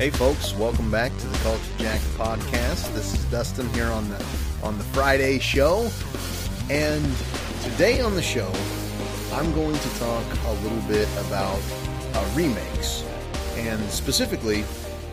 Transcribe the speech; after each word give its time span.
Hey 0.00 0.08
folks, 0.08 0.54
welcome 0.54 0.90
back 0.90 1.14
to 1.18 1.26
the 1.26 1.36
Culture 1.40 1.72
Jack 1.76 2.00
podcast. 2.16 2.90
This 2.94 3.12
is 3.12 3.22
Dustin 3.26 3.68
here 3.74 3.88
on 3.88 4.08
the 4.08 4.16
on 4.62 4.78
the 4.78 4.84
Friday 4.84 5.38
show. 5.38 5.90
And 6.70 7.04
today 7.62 8.00
on 8.00 8.14
the 8.14 8.22
show, 8.22 8.50
I'm 9.30 9.52
going 9.52 9.78
to 9.78 9.98
talk 9.98 10.24
a 10.46 10.52
little 10.62 10.80
bit 10.88 11.06
about 11.26 11.60
uh, 12.14 12.30
remakes. 12.34 13.04
And 13.56 13.78
specifically, 13.90 14.64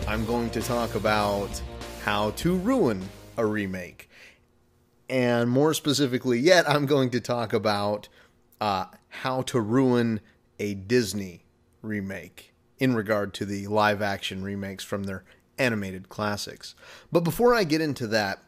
I'm 0.07 0.25
going 0.25 0.51
to 0.51 0.61
talk 0.61 0.95
about 0.95 1.61
how 2.05 2.29
to 2.37 2.55
ruin 2.55 3.09
a 3.35 3.45
remake. 3.45 4.09
And 5.09 5.49
more 5.49 5.73
specifically 5.73 6.39
yet, 6.39 6.63
I'm 6.65 6.85
going 6.85 7.09
to 7.09 7.19
talk 7.19 7.51
about 7.51 8.07
uh, 8.61 8.85
how 9.09 9.41
to 9.41 9.59
ruin 9.59 10.21
a 10.59 10.75
Disney 10.75 11.43
remake 11.81 12.53
in 12.79 12.95
regard 12.95 13.33
to 13.35 13.45
the 13.45 13.67
live 13.67 14.01
action 14.01 14.43
remakes 14.43 14.83
from 14.83 15.03
their 15.03 15.23
animated 15.57 16.09
classics. 16.09 16.75
But 17.11 17.23
before 17.23 17.55
I 17.55 17.63
get 17.63 17.81
into 17.81 18.07
that, 18.07 18.39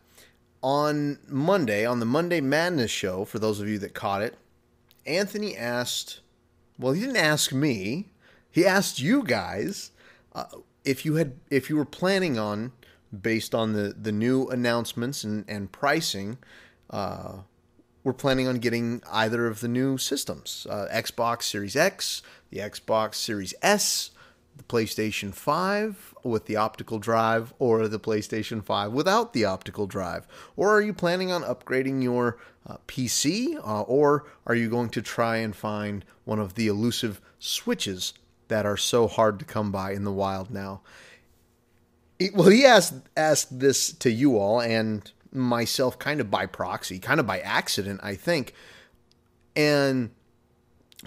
on 0.61 1.19
Monday, 1.27 1.85
on 1.85 1.99
the 1.99 2.05
Monday 2.05 2.41
Madness 2.41 2.91
show, 2.91 3.25
for 3.25 3.39
those 3.39 3.59
of 3.59 3.67
you 3.67 3.79
that 3.79 3.93
caught 3.93 4.21
it, 4.21 4.35
Anthony 5.05 5.55
asked, 5.55 6.19
well, 6.77 6.93
he 6.93 7.02
didn't 7.02 7.17
ask 7.17 7.53
me, 7.53 8.09
he 8.52 8.65
asked 8.65 8.99
you 8.99 9.23
guys 9.23 9.91
uh, 10.33 10.45
if 10.85 11.05
you 11.05 11.16
had 11.16 11.33
if 11.49 11.69
you 11.69 11.75
were 11.75 11.85
planning 11.85 12.38
on 12.38 12.71
based 13.21 13.55
on 13.55 13.73
the 13.73 13.95
the 13.99 14.11
new 14.11 14.47
announcements 14.47 15.23
and 15.23 15.45
and 15.47 15.71
pricing 15.71 16.38
uh, 16.89 17.38
we're 18.03 18.13
planning 18.13 18.47
on 18.47 18.57
getting 18.57 19.02
either 19.11 19.47
of 19.47 19.59
the 19.59 19.67
new 19.67 19.97
systems 19.97 20.66
uh, 20.69 20.88
Xbox 20.91 21.43
Series 21.43 21.75
X, 21.75 22.21
the 22.49 22.59
Xbox 22.59 23.16
Series 23.16 23.53
S, 23.61 24.11
the 24.59 24.63
PlayStation 24.65 25.33
5 25.33 26.13
with 26.23 26.45
the 26.45 26.55
optical 26.55 26.99
drive, 26.99 27.53
or 27.57 27.88
the 27.88 27.99
PlayStation 27.99 28.63
5 28.63 28.91
without 28.91 29.33
the 29.33 29.45
optical 29.45 29.88
drive? 29.88 30.27
Or 30.55 30.69
are 30.75 30.81
you 30.81 30.93
planning 30.93 31.31
on 31.31 31.41
upgrading 31.41 32.03
your 32.03 32.38
uh, 32.67 32.77
PC, 32.87 33.55
uh, 33.57 33.81
or 33.81 34.25
are 34.45 34.53
you 34.53 34.69
going 34.69 34.89
to 34.89 35.02
try 35.02 35.37
and 35.37 35.55
find 35.55 36.05
one 36.25 36.39
of 36.39 36.53
the 36.53 36.67
elusive 36.67 37.19
switches 37.39 38.13
that 38.49 38.65
are 38.65 38.77
so 38.77 39.07
hard 39.07 39.39
to 39.39 39.45
come 39.45 39.71
by 39.71 39.93
in 39.93 40.03
the 40.03 40.11
wild 40.11 40.52
now? 40.52 40.81
It, 42.19 42.35
well, 42.35 42.49
he 42.49 42.65
asked 42.65 42.95
asked 43.15 43.59
this 43.59 43.93
to 43.93 44.11
you 44.11 44.37
all 44.37 44.61
and 44.61 45.09
myself, 45.31 45.97
kind 45.97 46.19
of 46.19 46.30
by 46.30 46.45
proxy, 46.45 46.99
kind 46.99 47.19
of 47.19 47.25
by 47.25 47.39
accident, 47.39 48.02
I 48.03 48.15
think. 48.15 48.53
And 49.55 50.11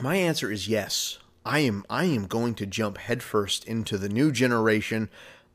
my 0.00 0.16
answer 0.16 0.50
is 0.50 0.68
yes. 0.68 1.18
I 1.44 1.60
am 1.60 1.84
I 1.90 2.04
am 2.04 2.26
going 2.26 2.54
to 2.56 2.66
jump 2.66 2.98
headfirst 2.98 3.64
into 3.64 3.98
the 3.98 4.08
new 4.08 4.30
generation. 4.32 5.10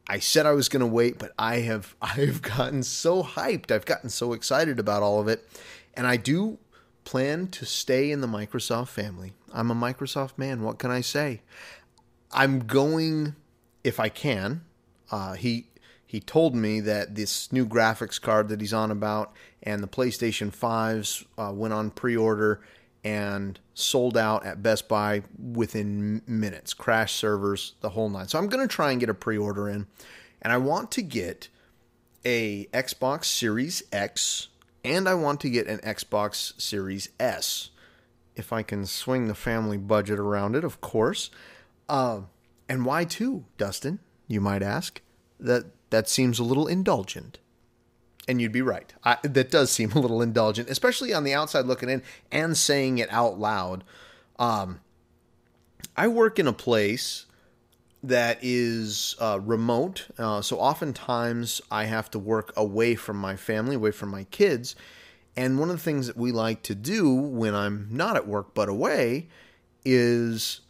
I 0.09 0.19
said 0.19 0.45
I 0.45 0.51
was 0.51 0.69
going 0.69 0.81
to 0.81 0.87
wait, 0.87 1.17
but 1.17 1.31
I 1.37 1.57
have 1.57 1.95
I've 2.01 2.41
gotten 2.41 2.83
so 2.83 3.23
hyped. 3.23 3.71
I've 3.71 3.85
gotten 3.85 4.09
so 4.09 4.33
excited 4.33 4.79
about 4.79 5.03
all 5.03 5.19
of 5.19 5.27
it. 5.27 5.47
And 5.95 6.05
I 6.05 6.17
do 6.17 6.59
plan 7.03 7.47
to 7.47 7.65
stay 7.65 8.11
in 8.11 8.21
the 8.21 8.27
Microsoft 8.27 8.89
family. 8.89 9.33
I'm 9.53 9.71
a 9.71 9.75
Microsoft 9.75 10.37
man. 10.37 10.61
What 10.61 10.77
can 10.77 10.91
I 10.91 11.01
say? 11.01 11.41
I'm 12.31 12.59
going 12.59 13.35
if 13.83 13.99
I 13.99 14.09
can. 14.09 14.65
Uh, 15.09 15.33
he 15.33 15.67
he 16.05 16.19
told 16.19 16.55
me 16.55 16.79
that 16.81 17.15
this 17.15 17.51
new 17.51 17.65
graphics 17.65 18.19
card 18.19 18.49
that 18.49 18.61
he's 18.61 18.73
on 18.73 18.91
about 18.91 19.33
and 19.61 19.83
the 19.83 19.87
PlayStation 19.87 20.55
5s 20.55 21.25
uh, 21.37 21.51
went 21.53 21.73
on 21.73 21.91
pre-order 21.91 22.61
and 23.03 23.59
sold 23.73 24.17
out 24.17 24.45
at 24.45 24.63
Best 24.63 24.87
Buy 24.87 25.23
within 25.37 26.21
minutes. 26.27 26.73
Crash 26.73 27.13
servers, 27.13 27.75
the 27.81 27.89
whole 27.89 28.09
nine. 28.09 28.27
So 28.27 28.39
I'm 28.39 28.47
going 28.47 28.67
to 28.67 28.73
try 28.73 28.91
and 28.91 28.99
get 28.99 29.09
a 29.09 29.13
pre-order 29.13 29.69
in, 29.69 29.87
and 30.41 30.51
I 30.51 30.57
want 30.57 30.91
to 30.91 31.01
get 31.01 31.49
a 32.25 32.65
Xbox 32.73 33.25
Series 33.25 33.83
X 33.91 34.49
and 34.83 35.07
I 35.07 35.13
want 35.15 35.39
to 35.41 35.49
get 35.49 35.67
an 35.67 35.79
Xbox 35.79 36.59
Series 36.59 37.09
S. 37.19 37.71
If 38.35 38.53
I 38.53 38.63
can 38.63 38.85
swing 38.85 39.27
the 39.27 39.35
family 39.35 39.77
budget 39.77 40.19
around 40.19 40.55
it, 40.55 40.63
of 40.63 40.81
course. 40.81 41.29
Uh, 41.89 42.21
and 42.69 42.85
why 42.85 43.03
two, 43.03 43.45
Dustin? 43.57 43.99
You 44.27 44.41
might 44.41 44.63
ask. 44.63 45.01
That 45.39 45.65
that 45.89 46.09
seems 46.09 46.39
a 46.39 46.43
little 46.43 46.67
indulgent 46.67 47.39
and 48.27 48.41
you'd 48.41 48.51
be 48.51 48.61
right. 48.61 48.93
I, 49.03 49.17
that 49.23 49.51
does 49.51 49.71
seem 49.71 49.91
a 49.95 49.99
little 49.99 50.21
indulgent, 50.21 50.69
especially 50.69 51.13
on 51.13 51.23
the 51.23 51.33
outside 51.33 51.65
looking 51.65 51.89
in 51.89 52.03
and 52.31 52.57
saying 52.57 52.97
it 52.97 53.11
out 53.11 53.39
loud. 53.39 53.83
Um, 54.37 54.81
I 55.95 56.07
work 56.07 56.37
in 56.37 56.47
a 56.47 56.53
place 56.53 57.25
that 58.03 58.37
is 58.41 59.15
uh, 59.19 59.39
remote, 59.41 60.07
uh, 60.17 60.41
so 60.41 60.59
oftentimes 60.59 61.61
I 61.71 61.85
have 61.85 62.11
to 62.11 62.19
work 62.19 62.53
away 62.55 62.95
from 62.95 63.17
my 63.17 63.35
family, 63.35 63.75
away 63.75 63.91
from 63.91 64.09
my 64.09 64.25
kids. 64.25 64.75
And 65.35 65.59
one 65.59 65.69
of 65.69 65.77
the 65.77 65.83
things 65.83 66.07
that 66.07 66.17
we 66.17 66.31
like 66.31 66.63
to 66.63 66.75
do 66.75 67.13
when 67.13 67.53
I'm 67.55 67.87
not 67.91 68.15
at 68.15 68.27
work 68.27 68.53
but 68.53 68.69
away 68.69 69.27
is 69.83 70.61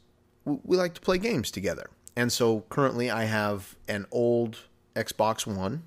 we 0.46 0.78
like 0.78 0.94
to 0.94 1.01
play 1.01 1.17
games 1.17 1.51
together. 1.51 1.90
And 2.16 2.31
so 2.31 2.62
currently 2.69 3.12
I 3.12 3.25
have 3.25 3.75
an 3.88 4.06
old 4.12 4.59
Xbox 4.96 5.46
One 5.46 5.84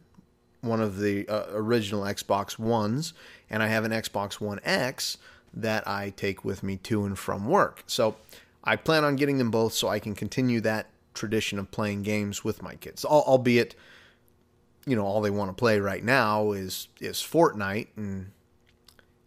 one 0.60 0.81
of 0.81 0.98
the 0.98 1.28
uh, 1.28 1.47
original 1.53 2.03
Xbox 2.03 2.59
Ones, 2.59 3.12
and 3.48 3.62
I 3.62 3.69
have 3.69 3.84
an 3.84 3.93
Xbox 3.93 4.34
One 4.34 4.60
X 4.65 5.19
that 5.54 5.87
I 5.88 6.10
take 6.10 6.44
with 6.44 6.62
me 6.62 6.76
to 6.78 7.04
and 7.04 7.19
from 7.19 7.47
work. 7.47 7.82
So 7.87 8.16
I 8.62 8.76
plan 8.76 9.04
on 9.04 9.16
getting 9.16 9.38
them 9.38 9.50
both 9.50 9.72
so 9.72 9.88
I 9.88 9.98
can 9.98 10.15
continue 10.15 10.60
that 10.60 10.87
tradition 11.15 11.59
of 11.59 11.71
playing 11.71 12.03
games 12.03 12.44
with 12.44 12.62
my 12.62 12.75
kids. 12.76 13.04
Albeit, 13.04 13.75
you 14.87 14.94
know, 14.94 15.04
all 15.04 15.21
they 15.21 15.31
want 15.31 15.50
to 15.50 15.54
play 15.54 15.81
right 15.81 16.04
now 16.04 16.53
is 16.53 16.88
is 17.00 17.16
Fortnite, 17.16 17.88
and 17.97 18.31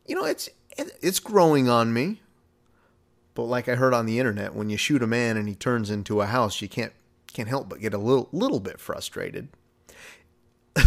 you 0.07 0.15
know, 0.15 0.25
it's 0.25 0.49
it's 0.77 1.19
growing 1.19 1.69
on 1.69 1.93
me. 1.93 2.21
But 3.35 3.43
like 3.43 3.67
I 3.67 3.75
heard 3.75 3.93
on 3.93 4.05
the 4.05 4.19
internet, 4.19 4.53
when 4.53 4.69
you 4.69 4.77
shoot 4.77 5.01
a 5.01 5.07
man 5.07 5.37
and 5.37 5.47
he 5.47 5.55
turns 5.55 5.89
into 5.89 6.21
a 6.21 6.27
house, 6.27 6.61
you 6.61 6.69
can't 6.69 6.93
can't 7.33 7.49
help 7.49 7.67
but 7.67 7.81
get 7.81 7.93
a 7.93 7.97
little 7.97 8.29
little 8.31 8.59
bit 8.59 8.79
frustrated. 8.79 9.49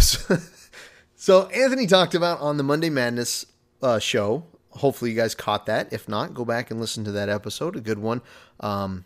so 1.16 1.47
Anthony 1.48 1.86
talked 1.86 2.14
about 2.14 2.41
on 2.41 2.56
the 2.56 2.62
Monday 2.62 2.91
Madness 2.91 3.47
uh, 3.82 3.98
show. 3.98 4.44
Hopefully, 4.70 5.10
you 5.12 5.16
guys 5.16 5.34
caught 5.34 5.66
that. 5.66 5.92
If 5.92 6.08
not, 6.08 6.34
go 6.34 6.44
back 6.44 6.70
and 6.70 6.80
listen 6.80 7.04
to 7.04 7.12
that 7.12 7.28
episode. 7.28 7.76
A 7.76 7.80
good 7.80 7.98
one 7.98 8.20
um, 8.60 9.04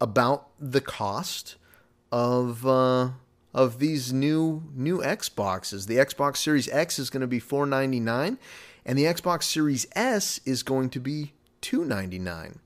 about 0.00 0.48
the 0.58 0.80
cost 0.80 1.56
of 2.10 2.66
uh, 2.66 3.10
of 3.52 3.78
these 3.78 4.12
new 4.12 4.62
new 4.74 4.98
Xboxes. 4.98 5.86
The 5.86 5.96
Xbox 5.96 6.38
Series 6.38 6.68
X 6.68 6.98
is 6.98 7.10
going 7.10 7.20
to 7.20 7.26
be 7.26 7.40
four 7.40 7.66
ninety 7.66 8.00
nine, 8.00 8.38
and 8.86 8.96
the 8.98 9.04
Xbox 9.04 9.44
Series 9.44 9.86
S 9.94 10.40
is 10.44 10.62
going 10.62 10.90
to 10.90 11.00
be 11.00 11.34
two 11.60 11.84
ninety 11.84 12.18
nine. 12.18 12.60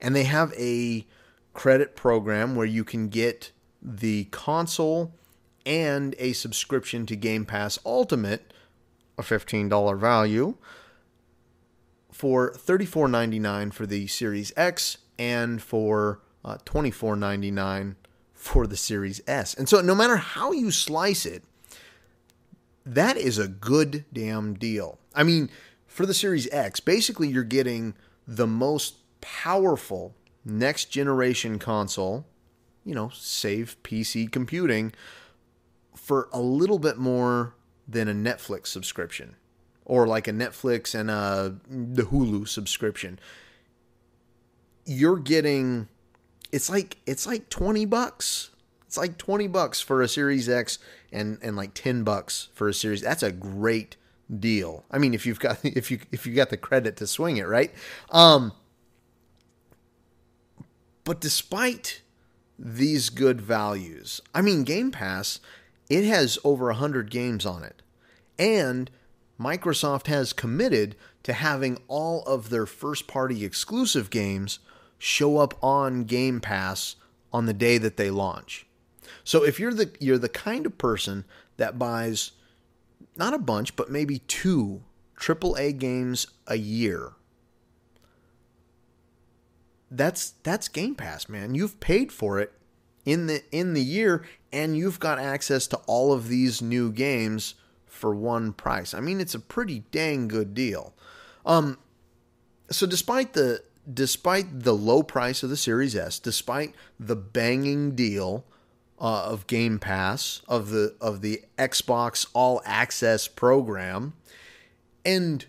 And 0.00 0.16
they 0.16 0.24
have 0.24 0.52
a 0.56 1.06
credit 1.52 1.94
program 1.94 2.56
where 2.56 2.66
you 2.66 2.84
can 2.84 3.08
get 3.08 3.52
the 3.82 4.24
console 4.24 5.12
and 5.64 6.14
a 6.18 6.32
subscription 6.32 7.06
to 7.06 7.16
Game 7.16 7.44
Pass 7.44 7.78
Ultimate, 7.84 8.52
a 9.18 9.22
$15 9.22 9.98
value, 9.98 10.56
for 12.10 12.52
$34.99 12.52 13.72
for 13.72 13.86
the 13.86 14.06
Series 14.06 14.52
X 14.56 14.98
and 15.18 15.62
for 15.62 16.20
uh, 16.44 16.58
$24.99 16.64 17.96
for 18.32 18.66
the 18.66 18.76
Series 18.76 19.20
S. 19.26 19.54
And 19.54 19.68
so, 19.68 19.80
no 19.80 19.94
matter 19.94 20.16
how 20.16 20.52
you 20.52 20.70
slice 20.70 21.24
it, 21.24 21.44
that 22.84 23.16
is 23.16 23.38
a 23.38 23.48
good 23.48 24.04
damn 24.12 24.54
deal. 24.54 24.98
I 25.14 25.22
mean, 25.22 25.48
for 25.86 26.06
the 26.06 26.14
Series 26.14 26.48
X, 26.50 26.80
basically 26.80 27.28
you're 27.28 27.44
getting 27.44 27.94
the 28.26 28.46
most 28.46 28.96
powerful 29.20 30.14
next 30.44 30.86
generation 30.86 31.58
console, 31.58 32.26
you 32.84 32.94
know, 32.94 33.10
save 33.14 33.76
PC 33.84 34.30
computing 34.30 34.92
for 36.02 36.28
a 36.32 36.40
little 36.40 36.80
bit 36.80 36.98
more 36.98 37.54
than 37.86 38.08
a 38.08 38.12
Netflix 38.12 38.66
subscription 38.66 39.36
or 39.84 40.06
like 40.06 40.26
a 40.26 40.32
Netflix 40.32 40.98
and 40.98 41.08
a 41.08 41.56
the 41.68 42.02
Hulu 42.02 42.48
subscription. 42.48 43.20
You're 44.84 45.18
getting 45.18 45.88
it's 46.50 46.68
like 46.68 46.98
it's 47.06 47.24
like 47.24 47.48
20 47.50 47.84
bucks. 47.84 48.50
It's 48.86 48.96
like 48.96 49.16
20 49.16 49.46
bucks 49.46 49.80
for 49.80 50.02
a 50.02 50.08
Series 50.08 50.48
X 50.48 50.80
and 51.12 51.38
and 51.40 51.56
like 51.56 51.72
10 51.72 52.02
bucks 52.02 52.48
for 52.52 52.68
a 52.68 52.74
Series. 52.74 53.00
That's 53.00 53.22
a 53.22 53.30
great 53.30 53.96
deal. 54.40 54.84
I 54.90 54.98
mean, 54.98 55.14
if 55.14 55.24
you've 55.24 55.38
got 55.40 55.60
if 55.64 55.92
you 55.92 56.00
if 56.10 56.26
you 56.26 56.34
got 56.34 56.50
the 56.50 56.56
credit 56.56 56.96
to 56.96 57.06
swing 57.06 57.36
it, 57.36 57.46
right? 57.46 57.72
Um 58.10 58.52
but 61.04 61.20
despite 61.20 62.02
these 62.58 63.08
good 63.08 63.40
values, 63.40 64.20
I 64.34 64.42
mean, 64.42 64.64
Game 64.64 64.90
Pass 64.90 65.40
it 65.92 66.04
has 66.04 66.38
over 66.42 66.66
100 66.66 67.10
games 67.10 67.44
on 67.44 67.62
it. 67.62 67.82
And 68.38 68.90
Microsoft 69.38 70.06
has 70.06 70.32
committed 70.32 70.96
to 71.22 71.34
having 71.34 71.78
all 71.86 72.22
of 72.22 72.48
their 72.48 72.64
first 72.64 73.06
party 73.06 73.44
exclusive 73.44 74.08
games 74.08 74.58
show 74.96 75.36
up 75.36 75.52
on 75.62 76.04
Game 76.04 76.40
Pass 76.40 76.96
on 77.30 77.44
the 77.44 77.52
day 77.52 77.76
that 77.76 77.98
they 77.98 78.08
launch. 78.08 78.66
So 79.22 79.44
if 79.44 79.60
you're 79.60 79.74
the 79.74 79.90
you're 80.00 80.16
the 80.16 80.30
kind 80.30 80.64
of 80.64 80.78
person 80.78 81.26
that 81.58 81.78
buys 81.78 82.32
not 83.14 83.34
a 83.34 83.38
bunch, 83.38 83.76
but 83.76 83.90
maybe 83.90 84.20
two 84.20 84.82
AAA 85.20 85.78
games 85.78 86.26
a 86.46 86.56
year, 86.56 87.12
that's 89.90 90.30
that's 90.42 90.68
Game 90.68 90.94
Pass, 90.94 91.28
man. 91.28 91.54
You've 91.54 91.80
paid 91.80 92.10
for 92.10 92.40
it 92.40 92.54
in 93.04 93.26
the 93.26 93.42
in 93.54 93.74
the 93.74 93.82
year 93.82 94.24
and 94.52 94.76
you've 94.76 95.00
got 95.00 95.18
access 95.18 95.66
to 95.68 95.76
all 95.86 96.12
of 96.12 96.28
these 96.28 96.60
new 96.60 96.92
games 96.92 97.54
for 97.86 98.14
one 98.14 98.52
price. 98.52 98.94
I 98.94 99.00
mean, 99.00 99.20
it's 99.20 99.34
a 99.34 99.40
pretty 99.40 99.84
dang 99.90 100.28
good 100.28 100.54
deal. 100.54 100.94
Um 101.44 101.78
so 102.70 102.86
despite 102.86 103.32
the 103.32 103.62
despite 103.92 104.62
the 104.62 104.74
low 104.74 105.02
price 105.02 105.42
of 105.42 105.50
the 105.50 105.56
Series 105.56 105.96
S, 105.96 106.18
despite 106.18 106.74
the 106.98 107.16
banging 107.16 107.94
deal 107.94 108.44
uh, 109.00 109.24
of 109.24 109.46
Game 109.46 109.78
Pass 109.78 110.42
of 110.48 110.70
the 110.70 110.94
of 111.00 111.20
the 111.20 111.42
Xbox 111.58 112.26
All 112.32 112.62
Access 112.64 113.28
program, 113.28 114.14
and 115.04 115.44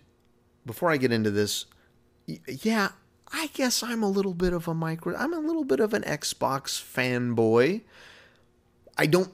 before 0.65 0.89
I 0.91 0.97
get 0.97 1.11
into 1.11 1.31
this, 1.31 1.65
yeah, 2.25 2.89
I 3.31 3.47
guess 3.53 3.83
I'm 3.83 4.03
a 4.03 4.09
little 4.09 4.33
bit 4.33 4.53
of 4.53 4.67
a 4.67 4.73
micro. 4.73 5.15
I'm 5.15 5.33
a 5.33 5.39
little 5.39 5.65
bit 5.65 5.79
of 5.79 5.94
an 5.94 6.03
Xbox 6.03 6.81
fanboy. 6.81 7.81
I 8.98 9.06
don't 9.06 9.34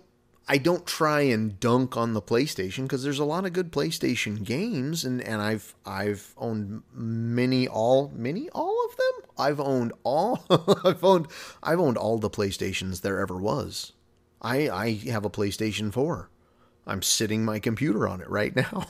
I 0.51 0.57
don't 0.57 0.87
try 0.87 1.21
and 1.21 1.59
dunk 1.59 1.95
on 1.95 2.13
the 2.13 2.23
PlayStation 2.23 2.83
because 2.83 3.03
there's 3.03 3.19
a 3.19 3.25
lot 3.25 3.45
of 3.45 3.53
good 3.53 3.71
PlayStation 3.71 4.43
games, 4.43 5.05
and, 5.05 5.21
and 5.21 5.43
I've 5.43 5.75
I've 5.85 6.33
owned 6.37 6.81
many 6.91 7.67
all 7.67 8.11
many 8.15 8.49
all 8.49 8.83
of 8.89 8.97
them. 8.97 9.29
I've 9.37 9.59
owned 9.59 9.93
all 10.03 10.43
I've 10.83 11.03
owned 11.03 11.27
I've 11.61 11.79
owned 11.79 11.97
all 11.97 12.17
the 12.17 12.31
PlayStations 12.31 13.01
there 13.01 13.19
ever 13.19 13.37
was. 13.37 13.93
I 14.41 14.69
I 14.69 14.91
have 15.11 15.23
a 15.23 15.29
PlayStation 15.29 15.93
4. 15.93 16.29
I'm 16.87 17.03
sitting 17.03 17.45
my 17.45 17.59
computer 17.59 18.07
on 18.07 18.19
it 18.19 18.29
right 18.29 18.55
now. 18.55 18.87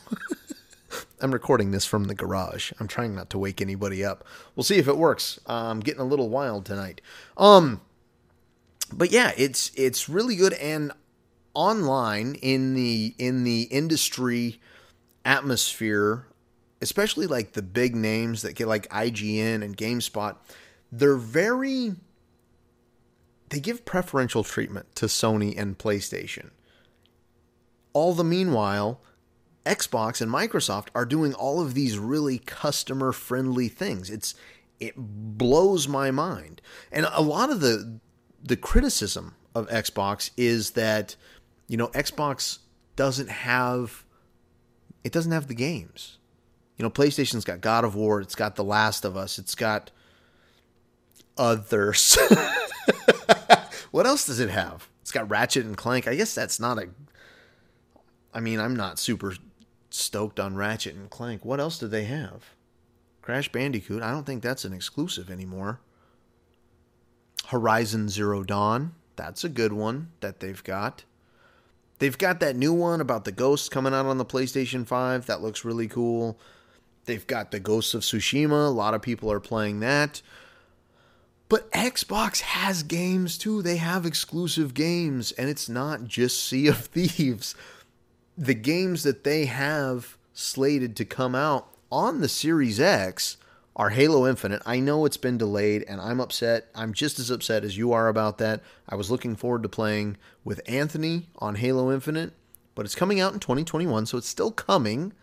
I'm 1.22 1.34
recording 1.34 1.72
this 1.72 1.86
from 1.86 2.06
the 2.06 2.16
garage. 2.16 2.72
I'm 2.80 2.88
trying 2.88 3.14
not 3.14 3.30
to 3.32 3.38
wake 3.38 3.62
anybody 3.62 4.06
up. 4.06 4.24
We'll 4.56 4.64
see 4.64 4.78
if 4.78 4.88
it 4.88 4.98
works. 4.98 5.42
I'm 5.46 5.82
getting 5.82 6.00
a 6.00 6.06
little 6.06 6.30
wild 6.30 6.66
tonight. 6.66 7.02
Um 7.36 7.82
but 8.94 9.12
yeah, 9.12 9.32
it's 9.38 9.72
it's 9.76 10.10
really 10.10 10.36
good 10.36 10.54
and 10.54 10.92
online 11.54 12.36
in 12.36 12.74
the 12.74 13.16
in 13.18 13.44
the 13.44 13.64
industry 13.64 14.60
atmosphere, 15.26 16.28
especially 16.82 17.28
like 17.28 17.54
the 17.54 17.62
big 17.62 17.96
names 17.96 18.42
that 18.42 18.56
get 18.56 18.68
like 18.68 18.88
IGN 18.90 19.64
and 19.64 19.76
GameSpot, 19.76 20.36
they're 20.92 21.16
very 21.16 21.96
they 23.50 23.60
give 23.60 23.86
preferential 23.86 24.44
treatment 24.44 24.96
to 24.96 25.08
Sony 25.08 25.58
and 25.58 25.78
PlayStation. 25.78 26.52
All 27.94 28.14
the 28.14 28.24
meanwhile, 28.24 29.02
Xbox 29.66 30.22
and 30.22 30.32
Microsoft 30.32 30.88
are 30.94 31.06
doing 31.06 31.34
all 31.34 31.60
of 31.60 31.74
these 31.74 31.98
really 31.98 32.40
customer 32.40 33.12
friendly 33.12 33.68
things. 33.68 34.10
It's 34.10 34.36
it 34.80 34.94
blows 34.96 35.88
my 35.88 36.12
mind. 36.12 36.62
And 36.92 37.08
a 37.12 37.22
lot 37.22 37.50
of 37.50 37.60
the 37.60 38.00
the 38.44 38.58
criticism 38.58 39.36
of 39.56 39.68
Xbox 39.70 40.32
is 40.38 40.72
that 40.72 41.16
you 41.70 41.78
know, 41.78 41.88
Xbox 41.90 42.60
doesn't 42.98 43.30
have 43.30 44.04
it 45.04 45.14
doesn't 45.14 45.32
have 45.32 45.48
the 45.48 45.54
games. 45.54 46.18
You 46.76 46.84
know, 46.84 46.90
PlayStation's 46.90 47.46
got 47.46 47.62
God 47.62 47.86
of 47.86 47.96
War, 47.96 48.20
it's 48.20 48.36
got 48.36 48.56
The 48.56 48.64
Last 48.64 49.06
of 49.06 49.16
Us, 49.16 49.38
it's 49.40 49.56
got 49.56 49.92
others. 51.38 52.18
what 53.92 54.06
else 54.06 54.26
does 54.26 54.40
it 54.40 54.50
have? 54.50 54.90
It's 55.02 55.12
got 55.12 55.30
Ratchet 55.30 55.66
and 55.66 55.78
Clank. 55.78 56.08
I 56.08 56.16
guess 56.16 56.36
that's 56.36 56.60
not 56.60 56.80
a 56.80 56.90
I 58.34 58.40
mean, 58.40 58.60
I'm 58.60 58.76
not 58.76 59.00
super 59.00 59.36
stoked 59.90 60.40
on 60.40 60.56
Ratchet 60.56 60.96
and 60.96 61.10
Clank. 61.10 61.46
What 61.46 61.60
else 61.60 61.80
do 61.80 61.88
they 61.88 62.04
have? 62.06 62.56
Crash 63.22 63.52
Bandicoot. 63.52 64.02
I 64.02 64.12
don't 64.12 64.26
think 64.26 64.42
that's 64.42 64.66
an 64.66 64.74
exclusive 64.74 65.30
anymore. 65.30 65.82
Horizon 67.50 68.10
Zero 68.10 68.44
Dawn. 68.44 68.94
That's 69.16 69.44
a 69.44 69.50
good 69.50 69.74
one 69.74 70.12
that 70.22 70.40
they've 70.40 70.64
got. 70.64 71.04
They've 71.98 72.18
got 72.18 72.40
that 72.40 72.56
new 72.56 72.74
one 72.74 73.02
about 73.02 73.26
the 73.26 73.32
ghosts 73.32 73.70
coming 73.70 73.94
out 73.94 74.06
on 74.06 74.18
the 74.18 74.26
PlayStation 74.26 74.86
5. 74.86 75.26
That 75.26 75.42
looks 75.42 75.66
really 75.66 75.88
cool. 75.88 76.40
They've 77.06 77.26
got 77.26 77.50
the 77.50 77.60
Ghosts 77.60 77.96
of 77.96 78.04
Tsushima. 78.04 78.68
A 78.68 78.70
lot 78.70 78.94
of 78.94 79.02
people 79.02 79.32
are 79.32 79.40
playing 79.40 79.80
that. 79.80 80.22
But 81.50 81.72
Xbox 81.72 82.42
has 82.42 82.84
games 82.84 83.36
too. 83.36 83.64
They 83.64 83.78
have 83.78 84.06
exclusive 84.06 84.76
games, 84.76 85.32
and 85.32 85.50
it's 85.50 85.68
not 85.68 86.04
just 86.04 86.44
Sea 86.48 86.68
of 86.68 86.78
Thieves. 86.78 87.56
The 88.38 88.54
games 88.54 89.02
that 89.04 89.24
they 89.24 89.46
have 89.46 90.18
slated 90.34 90.96
to 90.98 91.06
come 91.06 91.34
out 91.34 91.68
on 91.92 92.22
the 92.22 92.30
Series 92.30 92.80
X 92.80 93.38
are 93.80 93.92
Halo 93.92 94.28
Infinite. 94.28 94.62
I 94.66 94.82
know 94.82 95.06
it's 95.06 95.16
been 95.16 95.38
delayed 95.38 95.86
and 95.88 96.02
I'm 96.02 96.20
upset. 96.20 96.68
I'm 96.76 96.92
just 96.92 97.18
as 97.18 97.30
upset 97.30 97.64
as 97.64 97.78
you 97.78 97.94
are 97.94 98.10
about 98.10 98.38
that. 98.40 98.62
I 98.90 98.96
was 98.96 99.10
looking 99.10 99.38
forward 99.38 99.64
to 99.64 99.70
playing 99.70 100.18
with 100.44 100.60
Anthony 100.68 101.30
on 101.38 101.56
Halo 101.56 101.90
Infinite, 101.90 102.34
but 102.76 102.86
it's 102.86 102.94
coming 102.94 103.22
out 103.22 103.32
in 103.32 103.40
2021, 103.40 104.06
so 104.06 104.18
it's 104.18 104.28
still 104.28 104.52
coming. 104.52 105.14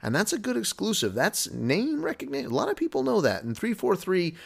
And 0.00 0.14
that's 0.14 0.32
a 0.32 0.38
good 0.38 0.56
exclusive. 0.56 1.12
That's 1.12 1.50
name 1.50 2.04
recognition. 2.04 2.52
A 2.52 2.54
lot 2.54 2.68
of 2.68 2.76
people 2.76 3.02
know 3.02 3.20
that. 3.20 3.42
And 3.42 3.56
343, 3.58 4.36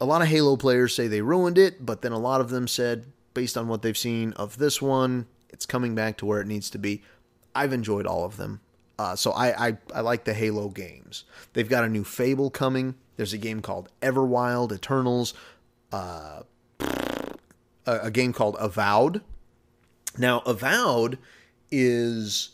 a 0.00 0.04
lot 0.04 0.22
of 0.22 0.26
Halo 0.26 0.56
players 0.56 0.92
say 0.92 1.06
they 1.06 1.22
ruined 1.22 1.56
it, 1.56 1.86
but 1.86 2.02
then 2.02 2.10
a 2.10 2.18
lot 2.18 2.40
of 2.40 2.50
them 2.50 2.66
said, 2.66 3.06
based 3.32 3.56
on 3.56 3.68
what 3.68 3.82
they've 3.82 3.96
seen 3.96 4.32
of 4.32 4.58
this 4.58 4.82
one, 4.82 5.28
it's 5.50 5.66
coming 5.66 5.94
back 5.94 6.16
to 6.16 6.26
where 6.26 6.40
it 6.40 6.48
needs 6.48 6.68
to 6.70 6.78
be. 6.78 7.04
I've 7.54 7.72
enjoyed 7.72 8.06
all 8.06 8.24
of 8.24 8.38
them. 8.38 8.60
Uh, 9.00 9.16
so 9.16 9.30
I, 9.30 9.68
I, 9.68 9.78
I 9.94 10.00
like 10.02 10.24
the 10.24 10.34
Halo 10.34 10.68
games. 10.68 11.24
They've 11.54 11.66
got 11.66 11.84
a 11.84 11.88
new 11.88 12.04
Fable 12.04 12.50
coming. 12.50 12.96
There's 13.16 13.32
a 13.32 13.38
game 13.38 13.62
called 13.62 13.88
Everwild 14.02 14.72
Eternals. 14.72 15.32
Uh, 15.90 16.42
a, 17.86 18.10
game 18.10 18.34
called 18.34 18.56
Avowed. 18.60 19.22
Now, 20.18 20.40
Avowed 20.40 21.16
is 21.70 22.50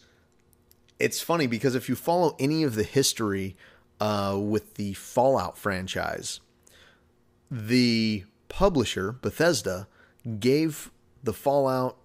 it's 1.00 1.20
funny 1.20 1.48
because 1.48 1.75
if 1.75 1.88
you 1.88 1.96
follow 1.96 2.37
any 2.38 2.62
of 2.62 2.76
the 2.76 2.84
history 2.84 3.56
uh, 3.99 4.38
with 4.40 4.75
the 4.75 4.92
Fallout 4.92 5.59
franchise, 5.59 6.38
the 7.50 8.23
publisher 8.49 9.11
Bethesda 9.11 9.88
gave 10.38 10.92
the 11.25 11.32
Fallout 11.32 11.97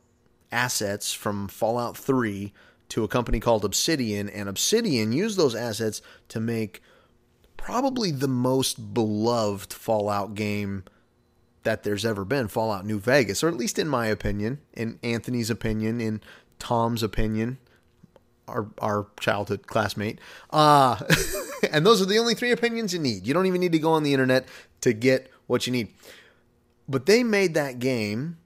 assets 0.51 1.13
from 1.13 1.47
Fallout 1.47 1.95
3 1.95 2.51
to 2.91 3.05
a 3.05 3.07
company 3.07 3.39
called 3.39 3.63
Obsidian, 3.63 4.27
and 4.27 4.49
Obsidian 4.49 5.13
used 5.13 5.37
those 5.37 5.55
assets 5.55 6.01
to 6.27 6.41
make 6.41 6.81
probably 7.55 8.11
the 8.11 8.27
most 8.27 8.93
beloved 8.93 9.71
Fallout 9.71 10.35
game 10.35 10.83
that 11.63 11.83
there's 11.83 12.05
ever 12.05 12.25
been 12.25 12.49
Fallout 12.49 12.85
New 12.85 12.99
Vegas, 12.99 13.43
or 13.43 13.47
at 13.47 13.55
least 13.55 13.79
in 13.79 13.87
my 13.87 14.07
opinion, 14.07 14.59
in 14.73 14.99
Anthony's 15.03 15.49
opinion, 15.49 16.01
in 16.01 16.19
Tom's 16.59 17.01
opinion, 17.01 17.59
our, 18.49 18.67
our 18.79 19.07
childhood 19.21 19.67
classmate. 19.67 20.19
Uh, 20.49 20.99
and 21.71 21.85
those 21.85 22.01
are 22.01 22.05
the 22.05 22.17
only 22.17 22.35
three 22.35 22.51
opinions 22.51 22.93
you 22.93 22.99
need. 22.99 23.25
You 23.25 23.33
don't 23.33 23.45
even 23.45 23.61
need 23.61 23.71
to 23.71 23.79
go 23.79 23.93
on 23.93 24.03
the 24.03 24.11
internet 24.11 24.45
to 24.81 24.91
get 24.91 25.31
what 25.47 25.65
you 25.65 25.71
need. 25.71 25.93
But 26.89 27.05
they 27.05 27.23
made 27.23 27.53
that 27.53 27.79
game 27.79 28.37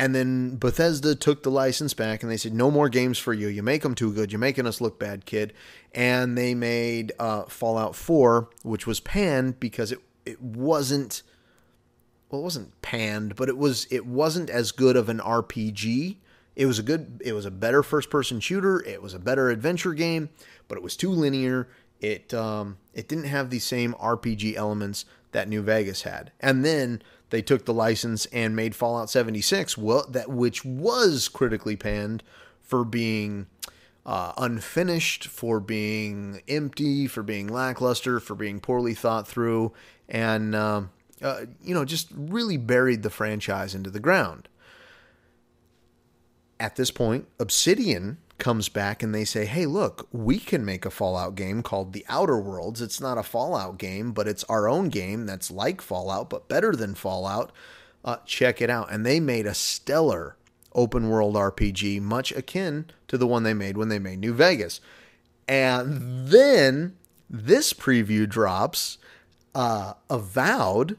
and 0.00 0.14
then 0.14 0.56
Bethesda 0.56 1.14
took 1.14 1.42
the 1.42 1.50
license 1.50 1.92
back 1.92 2.22
and 2.22 2.32
they 2.32 2.38
said, 2.38 2.54
no 2.54 2.70
more 2.70 2.88
games 2.88 3.18
for 3.18 3.34
you. 3.34 3.48
You 3.48 3.62
make 3.62 3.82
them 3.82 3.94
too 3.94 4.14
good. 4.14 4.32
You're 4.32 4.38
making 4.38 4.66
us 4.66 4.80
look 4.80 4.98
bad, 4.98 5.26
kid. 5.26 5.52
And 5.92 6.38
they 6.38 6.54
made 6.54 7.12
uh, 7.18 7.42
Fallout 7.42 7.94
4, 7.94 8.48
which 8.62 8.86
was 8.86 8.98
panned 8.98 9.60
because 9.60 9.92
it, 9.92 9.98
it 10.24 10.40
wasn't, 10.40 11.22
well, 12.30 12.40
it 12.40 12.44
wasn't 12.44 12.80
panned, 12.80 13.36
but 13.36 13.50
it 13.50 13.58
was, 13.58 13.86
it 13.90 14.06
wasn't 14.06 14.48
as 14.48 14.72
good 14.72 14.96
of 14.96 15.10
an 15.10 15.18
RPG. 15.18 16.16
It 16.56 16.64
was 16.64 16.78
a 16.78 16.82
good, 16.82 17.20
it 17.22 17.34
was 17.34 17.44
a 17.44 17.50
better 17.50 17.82
first 17.82 18.08
person 18.08 18.40
shooter. 18.40 18.82
It 18.86 19.02
was 19.02 19.12
a 19.12 19.18
better 19.18 19.50
adventure 19.50 19.92
game, 19.92 20.30
but 20.66 20.78
it 20.78 20.82
was 20.82 20.96
too 20.96 21.10
linear. 21.10 21.68
It, 22.00 22.32
um, 22.32 22.78
it 22.94 23.06
didn't 23.06 23.24
have 23.24 23.50
the 23.50 23.58
same 23.58 23.92
RPG 24.00 24.54
elements 24.54 25.04
that 25.32 25.46
New 25.46 25.60
Vegas 25.60 26.02
had. 26.02 26.32
And 26.40 26.64
then 26.64 27.02
they 27.30 27.42
took 27.42 27.64
the 27.64 27.74
license 27.74 28.26
and 28.26 28.54
made 28.54 28.74
Fallout 28.74 29.10
76, 29.10 29.78
well, 29.78 30.06
that 30.08 30.30
which 30.30 30.64
was 30.64 31.28
critically 31.28 31.76
panned 31.76 32.22
for 32.60 32.84
being 32.84 33.46
uh, 34.06 34.32
unfinished, 34.36 35.26
for 35.26 35.60
being 35.60 36.42
empty, 36.48 37.06
for 37.06 37.22
being 37.22 37.48
lackluster, 37.48 38.20
for 38.20 38.34
being 38.34 38.60
poorly 38.60 38.94
thought 38.94 39.26
through, 39.26 39.72
and 40.08 40.54
uh, 40.54 40.82
uh, 41.22 41.42
you 41.62 41.74
know 41.74 41.84
just 41.84 42.08
really 42.14 42.56
buried 42.56 43.02
the 43.02 43.10
franchise 43.10 43.74
into 43.74 43.90
the 43.90 44.00
ground. 44.00 44.48
At 46.58 46.76
this 46.76 46.90
point, 46.90 47.26
Obsidian 47.38 48.18
comes 48.40 48.68
back 48.68 49.02
and 49.02 49.14
they 49.14 49.24
say, 49.24 49.44
hey, 49.44 49.66
look, 49.66 50.08
we 50.10 50.38
can 50.38 50.64
make 50.64 50.84
a 50.84 50.90
Fallout 50.90 51.34
game 51.36 51.62
called 51.62 51.92
The 51.92 52.04
Outer 52.08 52.38
Worlds. 52.40 52.80
It's 52.80 53.00
not 53.00 53.18
a 53.18 53.22
Fallout 53.22 53.78
game, 53.78 54.12
but 54.12 54.26
it's 54.26 54.44
our 54.44 54.68
own 54.68 54.88
game 54.88 55.26
that's 55.26 55.50
like 55.50 55.80
Fallout, 55.80 56.28
but 56.30 56.48
better 56.48 56.72
than 56.72 56.94
Fallout. 56.94 57.52
Uh, 58.04 58.16
check 58.24 58.60
it 58.60 58.70
out. 58.70 58.90
And 58.90 59.06
they 59.06 59.20
made 59.20 59.46
a 59.46 59.54
stellar 59.54 60.36
open 60.72 61.08
world 61.08 61.34
RPG, 61.34 62.00
much 62.00 62.32
akin 62.32 62.86
to 63.08 63.18
the 63.18 63.26
one 63.26 63.42
they 63.42 63.54
made 63.54 63.76
when 63.76 63.88
they 63.88 63.98
made 63.98 64.18
New 64.18 64.34
Vegas. 64.34 64.80
And 65.46 66.28
then 66.28 66.96
this 67.28 67.72
preview 67.72 68.28
drops, 68.28 68.98
uh, 69.54 69.94
Avowed, 70.08 70.96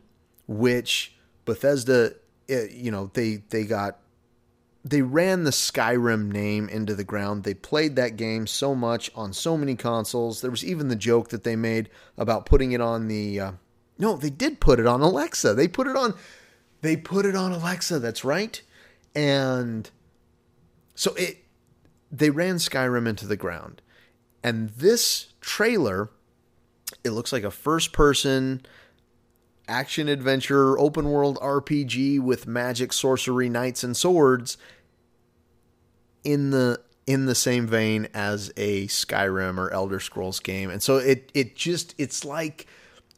which 0.47 1.15
Bethesda, 1.45 2.13
eh, 2.49 2.67
you 2.69 2.91
know, 2.91 3.09
they 3.13 3.37
they 3.49 3.63
got 3.63 3.99
they 4.83 5.01
ran 5.01 5.43
the 5.43 5.51
Skyrim 5.51 6.31
name 6.31 6.67
into 6.67 6.95
the 6.95 7.03
ground. 7.03 7.43
They 7.43 7.53
played 7.53 7.95
that 7.95 8.17
game 8.17 8.47
so 8.47 8.73
much 8.73 9.11
on 9.13 9.31
so 9.33 9.55
many 9.55 9.75
consoles. 9.75 10.41
There 10.41 10.51
was 10.51 10.65
even 10.65 10.87
the 10.87 10.95
joke 10.95 11.29
that 11.29 11.43
they 11.43 11.55
made 11.55 11.89
about 12.17 12.45
putting 12.45 12.71
it 12.71 12.81
on 12.81 13.07
the. 13.07 13.39
Uh, 13.39 13.51
no, 13.99 14.15
they 14.15 14.31
did 14.31 14.59
put 14.59 14.79
it 14.79 14.87
on 14.87 15.01
Alexa. 15.01 15.53
They 15.53 15.67
put 15.67 15.87
it 15.87 15.95
on. 15.95 16.15
They 16.81 16.97
put 16.97 17.25
it 17.25 17.35
on 17.35 17.51
Alexa. 17.51 17.99
That's 17.99 18.25
right. 18.25 18.61
And 19.13 19.89
so 20.95 21.13
it. 21.13 21.37
They 22.11 22.29
ran 22.29 22.55
Skyrim 22.55 23.07
into 23.07 23.27
the 23.27 23.37
ground, 23.37 23.81
and 24.43 24.69
this 24.69 25.33
trailer. 25.41 26.09
It 27.03 27.11
looks 27.11 27.31
like 27.31 27.43
a 27.43 27.51
first-person 27.51 28.65
action 29.71 30.09
adventure 30.09 30.77
open 30.77 31.09
world 31.09 31.39
RPG 31.41 32.19
with 32.19 32.45
magic, 32.45 32.91
sorcery, 32.91 33.49
knights 33.49 33.83
and 33.83 33.95
swords 33.95 34.57
in 36.23 36.51
the 36.51 36.81
in 37.07 37.25
the 37.25 37.33
same 37.33 37.65
vein 37.65 38.07
as 38.13 38.51
a 38.57 38.85
Skyrim 38.87 39.57
or 39.57 39.71
Elder 39.71 39.99
Scrolls 39.99 40.39
game. 40.39 40.69
And 40.69 40.83
so 40.83 40.97
it 40.97 41.31
it 41.33 41.55
just 41.55 41.95
it's 41.97 42.25
like 42.25 42.67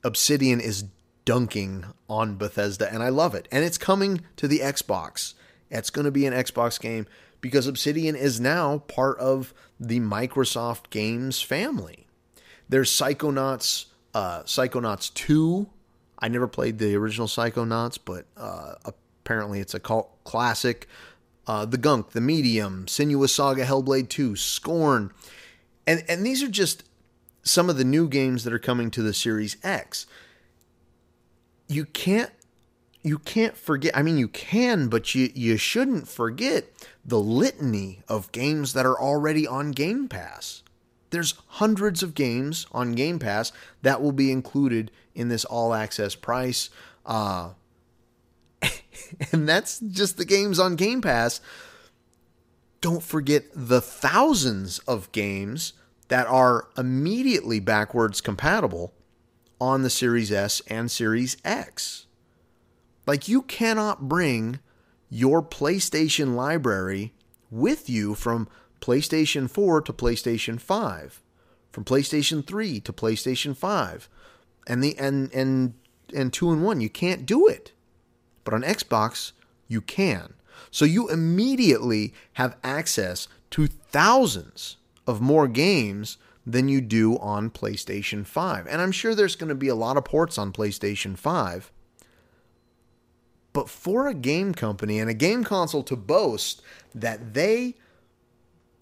Obsidian 0.03 0.62
is 0.62 0.86
dunking 1.25 1.86
on 2.07 2.36
Bethesda 2.36 2.91
and 2.93 3.01
I 3.01 3.10
love 3.10 3.33
it. 3.33 3.48
And 3.51 3.65
it's 3.65 3.77
coming 3.77 4.22
to 4.38 4.48
the 4.48 4.60
Xbox. 4.60 5.33
It's 5.72 5.89
going 5.89 6.05
to 6.05 6.12
be 6.12 6.27
an 6.27 6.33
Xbox 6.33 6.79
game 6.79 7.07
because 7.41 7.65
Obsidian 7.65 8.15
is 8.15 8.39
now 8.39 8.79
part 8.79 9.17
of 9.17 9.53
the 9.79 10.00
Microsoft 10.00 10.91
Games 10.91 11.41
family. 11.41 12.07
There's 12.69 12.91
Psychonauts 12.91 13.86
uh, 14.13 14.43
Psychonauts 14.43 15.13
2 15.13 15.67
I 16.24 16.30
never 16.30 16.48
played 16.48 16.80
the 16.80 16.96
original 16.96 17.27
Psychonauts, 17.27 18.00
but 18.03 18.25
uh, 18.38 18.75
apparently 18.86 19.60
it's 19.60 19.74
a 19.74 19.80
cult 19.80 20.24
classic. 20.24 20.88
Uh, 21.46 21.65
the 21.65 21.77
Gunk, 21.77 22.12
The 22.12 22.22
Medium, 22.22 22.86
Senua's 22.86 23.36
Saga, 23.36 23.65
Hellblade 23.65 24.08
2, 24.08 24.38
Scorn. 24.38 25.12
And, 25.86 26.01
and 26.08 26.25
these 26.25 26.42
are 26.42 26.48
just 26.48 26.86
some 27.42 27.70
of 27.70 27.75
the 27.75 27.84
new 27.84 28.08
games 28.08 28.46
that 28.46 28.53
are 28.53 28.60
coming 28.60 28.89
to 28.92 29.01
the 29.01 29.13
Series 29.13 29.58
X. 29.63 30.06
You 31.68 31.84
can't 31.84 32.32
you 33.01 33.18
can't 33.20 33.58
forget 33.58 33.92
I 33.98 34.01
mean 34.01 34.18
you 34.18 34.30
can, 34.30 34.88
but 34.88 35.13
you, 35.13 35.30
you 35.36 35.58
shouldn't 35.58 36.08
forget 36.08 36.68
the 37.03 37.20
litany 37.20 38.01
of 38.08 38.32
games 38.32 38.72
that 38.72 38.86
are 38.86 38.98
already 38.98 39.46
on 39.46 39.72
Game 39.72 40.08
Pass. 40.08 40.63
There's 41.10 41.34
hundreds 41.48 42.01
of 42.01 42.15
games 42.15 42.65
on 42.72 42.94
Game 42.94 43.20
Pass 43.20 43.51
that 43.82 44.01
will 44.01 44.13
be 44.13 44.32
included 44.32 44.89
in 45.15 45.29
this 45.29 45.46
all 45.46 45.74
access 45.74 46.15
price. 46.15 46.70
Uh, 47.05 47.51
and 49.32 49.48
that's 49.48 49.79
just 49.79 50.17
the 50.17 50.25
games 50.25 50.60
on 50.60 50.75
Game 50.75 51.01
Pass. 51.01 51.41
Don't 52.82 53.03
forget 53.03 53.46
the 53.53 53.82
thousands 53.82 54.79
of 54.79 55.12
games 55.12 55.74
that 56.10 56.27
are 56.27 56.67
immediately 56.77 57.60
backwards 57.60 58.22
compatible 58.22 58.93
on 59.60 59.84
the 59.84 59.89
Series 59.89 60.32
S 60.32 60.62
and 60.67 60.91
Series 60.91 61.38
X. 61.46 62.08
Like, 63.05 63.27
you 63.27 63.41
cannot 63.41 64.08
bring 64.08 64.60
your 65.10 65.41
PlayStation 65.41 66.36
library 66.36 67.13
with 67.50 67.89
you 67.89 68.15
from 68.15 68.48
PlayStation 68.82 69.50
4 69.50 69.82
to 69.84 69.93
PlayStation 69.93 70.60
5, 70.60 71.22
from 71.72 71.86
PlayStation 71.86 72.46
3 72.46 72.79
to 72.82 72.91
PlayStation 72.91 73.55
5, 73.55 74.10
and 74.67 74.84
the 74.84 74.98
and 74.98 75.32
and 75.34 75.74
and 76.13 76.32
two 76.32 76.51
and 76.51 76.63
one. 76.63 76.82
You 76.82 76.89
can't 76.89 77.25
do 77.25 77.48
it. 77.48 77.72
But 78.43 78.53
on 78.53 78.62
Xbox, 78.62 79.32
you 79.67 79.82
can. 79.82 80.34
So 80.70 80.86
you 80.86 81.10
immediately 81.10 82.13
have 82.34 82.58
access 82.63 83.27
to 83.51 83.67
thousands 83.67 84.77
of 85.08 85.22
more 85.22 85.48
games 85.48 86.17
than 86.46 86.67
you 86.67 86.82
do 86.82 87.17
on 87.20 87.50
PlayStation 87.50 88.25
5. 88.25 88.67
And 88.67 88.82
I'm 88.82 88.91
sure 88.91 89.15
there's 89.15 89.36
going 89.36 89.50
to 89.50 89.55
be 89.55 89.70
a 89.70 89.75
lot 89.75 89.98
of 89.98 90.05
ports 90.05 90.38
on 90.38 90.51
PlayStation 90.51 91.17
5. 91.17 91.72
But 93.53 93.70
for 93.70 94.08
a 94.08 94.13
game 94.13 94.53
company 94.53 95.00
and 95.00 95.10
a 95.10 95.13
game 95.13 95.43
console 95.43 95.84
to 95.84 95.96
boast 95.96 96.62
that 96.93 97.34
they 97.34 97.75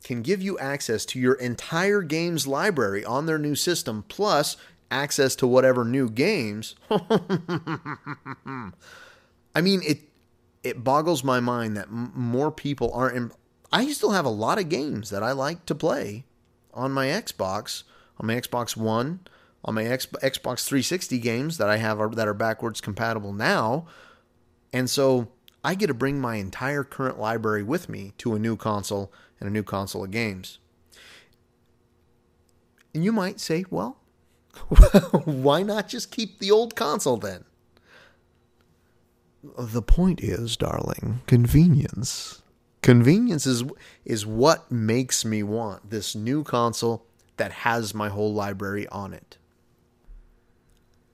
can 0.04 0.22
give 0.22 0.42
you 0.42 0.58
access 0.58 1.06
to 1.06 1.20
your 1.20 1.36
entire 1.36 2.02
games 2.02 2.48
library 2.48 3.06
on 3.06 3.26
their 3.26 3.38
new 3.38 3.54
system, 3.54 4.06
plus 4.08 4.58
access 4.92 5.36
to 5.38 5.48
whatever 5.48 5.84
new 5.84 6.10
games. 6.10 6.76
I 6.92 8.72
mean, 9.62 9.82
it 9.84 10.02
it 10.64 10.84
boggles 10.84 11.24
my 11.24 11.40
mind 11.40 11.76
that 11.78 11.88
m- 11.88 12.12
more 12.14 12.52
people 12.52 12.92
aren't. 12.94 13.34
I 13.72 13.92
still 13.92 14.12
have 14.12 14.26
a 14.26 14.30
lot 14.30 14.60
of 14.60 14.70
games 14.70 15.10
that 15.10 15.24
I 15.24 15.32
like 15.32 15.66
to 15.66 15.74
play 15.74 16.26
on 16.74 16.92
my 16.92 17.08
Xbox, 17.08 17.84
on 18.20 18.28
my 18.28 18.36
Xbox 18.36 18.78
One, 18.78 19.22
on 19.64 19.76
my 19.76 19.86
X, 19.86 20.06
Xbox 20.08 20.66
360 20.66 21.18
games 21.20 21.58
that 21.58 21.70
I 21.70 21.78
have 21.78 22.00
are, 22.00 22.10
that 22.10 22.28
are 22.28 22.34
backwards 22.34 22.82
compatible 22.82 23.34
now, 23.34 23.88
and 24.74 24.90
so 24.90 25.30
I 25.64 25.76
get 25.76 25.88
to 25.88 25.94
bring 25.94 26.20
my 26.20 26.36
entire 26.36 26.84
current 26.84 27.20
library 27.20 27.64
with 27.64 27.88
me 27.88 28.14
to 28.20 28.36
a 28.36 28.40
new 28.40 28.56
console 28.56 29.12
and 29.40 29.48
a 29.48 29.52
new 29.52 29.64
console 29.64 30.04
of 30.04 30.12
games. 30.12 30.60
And 32.94 33.06
you 33.06 33.12
might 33.12 33.40
say, 33.40 33.64
well, 33.70 34.01
Why 35.26 35.64
not 35.64 35.88
just 35.88 36.12
keep 36.12 36.40
the 36.40 36.52
old 36.52 36.76
console 36.76 37.18
then? 37.18 37.46
The 39.58 39.82
point 39.82 40.22
is, 40.22 40.56
darling, 40.56 41.22
convenience. 41.26 42.42
Convenience 42.82 43.46
is 43.46 43.64
is 44.06 44.26
what 44.26 44.72
makes 44.72 45.24
me 45.26 45.44
want 45.44 45.90
this 45.90 46.16
new 46.16 46.44
console 46.44 47.06
that 47.38 47.52
has 47.52 47.94
my 47.94 48.10
whole 48.10 48.34
library 48.34 48.88
on 48.88 49.14
it. 49.14 49.38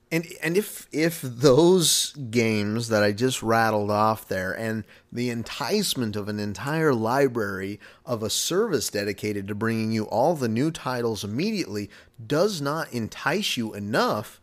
And 0.09 0.25
and 0.41 0.55
if 0.55 0.87
if 0.93 1.21
those 1.21 2.13
games 2.13 2.87
that 2.87 3.03
I 3.03 3.11
just 3.11 3.43
rattled 3.43 3.91
off 3.91 4.25
there 4.27 4.53
and 4.53 4.85
the 5.11 5.29
enticement 5.29 6.15
of 6.15 6.29
an 6.29 6.39
entire 6.39 6.93
library 6.93 7.79
of 8.05 8.23
a 8.23 8.29
service 8.29 8.89
dedicated 8.89 9.49
to 9.49 9.55
bringing 9.55 9.91
you 9.91 10.05
all 10.05 10.35
the 10.35 10.47
new 10.47 10.71
titles 10.71 11.25
immediately 11.25 11.89
does 12.25 12.61
not 12.61 12.91
entice 12.93 13.57
you 13.57 13.73
enough, 13.73 14.39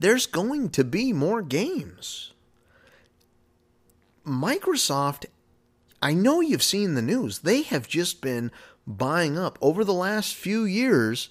there's 0.00 0.26
going 0.26 0.70
to 0.70 0.82
be 0.82 1.12
more 1.12 1.42
games. 1.42 2.32
Microsoft 4.26 5.26
I 6.02 6.14
know 6.14 6.40
you've 6.40 6.64
seen 6.64 6.94
the 6.94 7.02
news. 7.02 7.40
They 7.40 7.62
have 7.62 7.86
just 7.86 8.20
been 8.20 8.50
buying 8.88 9.38
up 9.38 9.56
over 9.62 9.84
the 9.84 9.94
last 9.94 10.34
few 10.34 10.64
years 10.64 11.28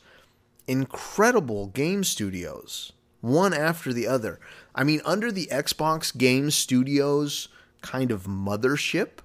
incredible 0.65 1.67
game 1.67 2.05
studios 2.05 2.93
one 3.21 3.53
after 3.53 3.93
the 3.93 4.07
other. 4.07 4.39
I 4.75 4.83
mean, 4.83 5.01
under 5.05 5.31
the 5.31 5.47
Xbox 5.51 6.15
Game 6.15 6.51
Studios 6.51 7.47
kind 7.81 8.11
of 8.11 8.23
mothership, 8.23 9.19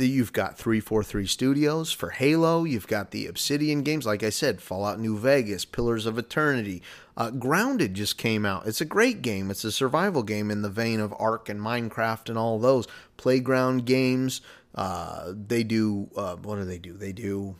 that 0.00 0.06
you've 0.06 0.32
got 0.32 0.56
343 0.56 1.26
Studios 1.26 1.92
for 1.92 2.08
Halo, 2.08 2.64
you've 2.64 2.86
got 2.86 3.10
the 3.10 3.26
Obsidian 3.26 3.82
games, 3.82 4.06
like 4.06 4.22
I 4.22 4.30
said, 4.30 4.62
Fallout 4.62 4.98
New 4.98 5.18
Vegas, 5.18 5.66
Pillars 5.66 6.06
of 6.06 6.16
Eternity. 6.16 6.82
Uh, 7.18 7.30
Grounded 7.30 7.92
just 7.92 8.16
came 8.16 8.46
out. 8.46 8.66
It's 8.66 8.80
a 8.80 8.86
great 8.86 9.20
game. 9.20 9.50
It's 9.50 9.62
a 9.62 9.70
survival 9.70 10.22
game 10.22 10.50
in 10.50 10.62
the 10.62 10.70
vein 10.70 11.00
of 11.00 11.14
Ark 11.18 11.50
and 11.50 11.60
Minecraft 11.60 12.30
and 12.30 12.38
all 12.38 12.58
those. 12.58 12.88
Playground 13.18 13.84
games. 13.84 14.40
Uh, 14.74 15.34
they 15.34 15.62
do, 15.62 16.08
uh, 16.16 16.36
what 16.36 16.56
do 16.56 16.64
they 16.64 16.78
do? 16.78 16.94
They 16.94 17.12
do, 17.12 17.56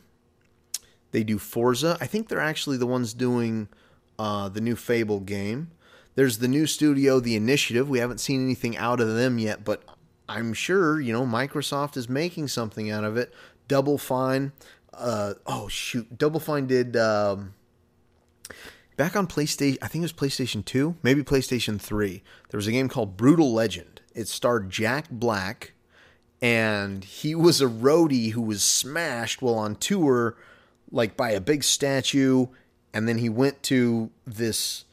they 1.10 1.22
do 1.22 1.38
Forza. 1.38 1.98
I 2.00 2.06
think 2.06 2.28
they're 2.28 2.40
actually 2.40 2.78
the 2.78 2.86
ones 2.86 3.12
doing 3.12 3.68
uh, 4.20 4.50
the 4.50 4.60
new 4.60 4.76
Fable 4.76 5.20
game. 5.20 5.70
There's 6.14 6.38
the 6.38 6.48
new 6.48 6.66
studio, 6.66 7.20
The 7.20 7.36
Initiative. 7.36 7.88
We 7.88 8.00
haven't 8.00 8.18
seen 8.18 8.44
anything 8.44 8.76
out 8.76 9.00
of 9.00 9.08
them 9.14 9.38
yet, 9.38 9.64
but 9.64 9.82
I'm 10.28 10.52
sure 10.52 11.00
you 11.00 11.10
know 11.10 11.24
Microsoft 11.24 11.96
is 11.96 12.06
making 12.06 12.48
something 12.48 12.90
out 12.90 13.04
of 13.04 13.16
it. 13.16 13.32
Double 13.66 13.96
Fine. 13.96 14.52
Uh, 14.92 15.34
oh 15.46 15.68
shoot, 15.68 16.18
Double 16.18 16.38
Fine 16.38 16.66
did 16.66 16.98
um, 16.98 17.54
back 18.98 19.16
on 19.16 19.26
PlayStation. 19.26 19.78
I 19.80 19.88
think 19.88 20.02
it 20.02 20.12
was 20.12 20.12
PlayStation 20.12 20.62
Two, 20.62 20.96
maybe 21.02 21.22
PlayStation 21.22 21.80
Three. 21.80 22.22
There 22.50 22.58
was 22.58 22.66
a 22.66 22.72
game 22.72 22.90
called 22.90 23.16
Brutal 23.16 23.54
Legend. 23.54 24.02
It 24.14 24.28
starred 24.28 24.68
Jack 24.68 25.08
Black, 25.10 25.72
and 26.42 27.04
he 27.04 27.34
was 27.34 27.62
a 27.62 27.66
roadie 27.66 28.32
who 28.32 28.42
was 28.42 28.62
smashed 28.62 29.40
while 29.40 29.54
on 29.54 29.76
tour, 29.76 30.36
like 30.92 31.16
by 31.16 31.30
a 31.30 31.40
big 31.40 31.64
statue 31.64 32.48
and 32.92 33.08
then 33.08 33.18
he 33.18 33.28
went 33.28 33.62
to 33.64 34.10
this 34.26 34.84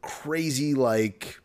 crazy 0.00 0.74
like 0.74 1.40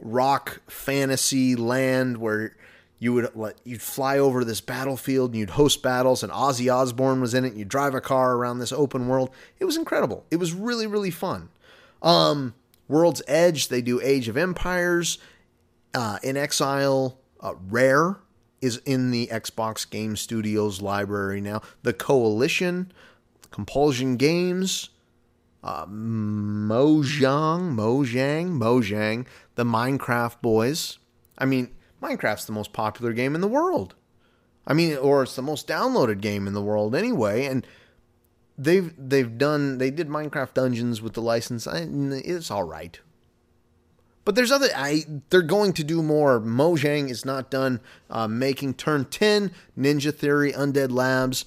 rock 0.00 0.60
fantasy 0.68 1.56
land 1.56 2.18
where 2.18 2.54
you 2.98 3.12
would 3.12 3.30
let 3.34 3.56
you'd 3.64 3.82
fly 3.82 4.18
over 4.18 4.44
this 4.44 4.60
battlefield 4.60 5.30
and 5.30 5.38
you'd 5.38 5.50
host 5.50 5.82
battles 5.82 6.22
and 6.22 6.32
Ozzy 6.32 6.72
Osbourne 6.72 7.20
was 7.20 7.34
in 7.34 7.44
it 7.44 7.48
and 7.48 7.58
you'd 7.58 7.68
drive 7.68 7.94
a 7.94 8.00
car 8.00 8.34
around 8.34 8.58
this 8.58 8.72
open 8.72 9.08
world. 9.08 9.30
It 9.58 9.64
was 9.64 9.76
incredible. 9.76 10.24
It 10.30 10.36
was 10.36 10.52
really 10.52 10.86
really 10.86 11.10
fun. 11.10 11.48
Um, 12.02 12.54
World's 12.86 13.22
Edge, 13.28 13.68
they 13.68 13.82
do 13.82 14.00
Age 14.00 14.28
of 14.28 14.36
Empires, 14.36 15.18
uh, 15.94 16.18
inXile, 16.24 17.16
uh, 17.40 17.54
Rare 17.68 18.16
is 18.60 18.78
in 18.84 19.10
the 19.10 19.28
Xbox 19.28 19.88
Game 19.88 20.16
Studios 20.16 20.80
library 20.80 21.40
now. 21.40 21.60
The 21.82 21.92
Coalition, 21.92 22.92
Compulsion 23.50 24.16
Games, 24.16 24.90
uh, 25.62 25.86
Mojang, 25.86 27.74
Mojang, 27.74 28.50
Mojang, 28.58 29.26
the 29.54 29.64
Minecraft 29.64 30.40
Boys. 30.40 30.98
I 31.36 31.44
mean, 31.44 31.74
Minecraft's 32.02 32.44
the 32.44 32.52
most 32.52 32.72
popular 32.72 33.12
game 33.12 33.34
in 33.34 33.40
the 33.40 33.48
world. 33.48 33.94
I 34.66 34.74
mean, 34.74 34.96
or 34.96 35.22
it's 35.22 35.36
the 35.36 35.42
most 35.42 35.66
downloaded 35.66 36.20
game 36.20 36.46
in 36.46 36.52
the 36.52 36.62
world 36.62 36.94
anyway. 36.94 37.46
And 37.46 37.66
they've 38.56 38.92
they've 38.98 39.38
done 39.38 39.78
they 39.78 39.90
did 39.90 40.08
Minecraft 40.08 40.54
Dungeons 40.54 41.00
with 41.00 41.14
the 41.14 41.22
license. 41.22 41.66
It's 41.66 42.50
all 42.50 42.64
right. 42.64 43.00
But 44.24 44.34
there's 44.34 44.52
other. 44.52 44.68
I 44.76 45.04
they're 45.30 45.40
going 45.40 45.72
to 45.72 45.82
do 45.82 46.02
more. 46.02 46.38
Mojang 46.38 47.08
is 47.10 47.24
not 47.24 47.50
done 47.50 47.80
uh, 48.10 48.28
making 48.28 48.74
Turn 48.74 49.06
Ten, 49.06 49.52
Ninja 49.76 50.14
Theory, 50.14 50.52
Undead 50.52 50.90
Labs. 50.90 51.46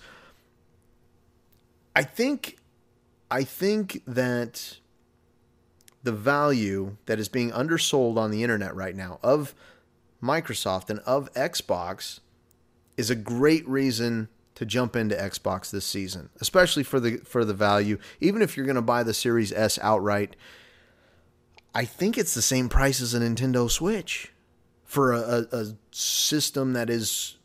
I 1.95 2.01
think, 2.01 2.57
I 3.31 3.45
think 3.45 4.03
that 4.05 4.77
the 6.03 6.11
value 6.11 6.97
that 7.05 7.17
is 7.17 7.29
being 7.29 7.51
undersold 7.53 8.17
on 8.17 8.29
the 8.29 8.43
internet 8.43 8.75
right 8.75 8.95
now 8.95 9.19
of 9.23 9.55
Microsoft 10.21 10.89
and 10.89 10.99
of 10.99 11.33
Xbox 11.33 12.19
is 12.97 13.09
a 13.09 13.15
great 13.15 13.67
reason 13.67 14.27
to 14.55 14.65
jump 14.65 14.95
into 14.95 15.15
Xbox 15.15 15.71
this 15.71 15.85
season, 15.85 16.29
especially 16.41 16.83
for 16.83 16.99
the 16.99 17.17
for 17.19 17.45
the 17.45 17.53
value. 17.53 17.97
Even 18.19 18.41
if 18.41 18.57
you're 18.57 18.65
going 18.65 18.75
to 18.75 18.81
buy 18.81 19.01
the 19.01 19.13
Series 19.13 19.53
S 19.53 19.79
outright, 19.81 20.35
I 21.73 21.85
think 21.85 22.17
it's 22.17 22.33
the 22.33 22.41
same 22.41 22.67
price 22.67 23.01
as 23.01 23.13
a 23.13 23.19
Nintendo 23.19 23.71
Switch 23.71 24.33
for 24.83 25.13
a, 25.13 25.19
a, 25.19 25.57
a 25.57 25.65
system 25.91 26.73
that 26.73 26.89
is 26.89 27.37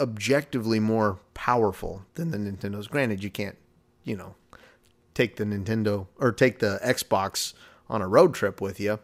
objectively 0.00 0.80
more 0.80 1.20
powerful 1.34 2.06
than 2.14 2.30
the 2.30 2.38
Nintendo's. 2.38 2.88
Granted, 2.88 3.22
you 3.22 3.30
can't, 3.30 3.56
you 4.02 4.16
know, 4.16 4.34
take 5.14 5.36
the 5.36 5.44
Nintendo 5.44 6.06
or 6.18 6.32
take 6.32 6.58
the 6.58 6.80
Xbox 6.84 7.54
on 7.88 8.02
a 8.02 8.08
road 8.08 8.34
trip 8.34 8.60
with 8.60 8.80
you 8.80 8.98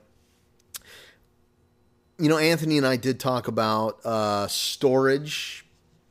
you 2.21 2.29
know, 2.29 2.37
Anthony 2.37 2.77
and 2.77 2.87
I 2.87 2.97
did 2.97 3.19
talk 3.19 3.49
about 3.49 4.05
uh, 4.05 4.47
storage 4.47 5.65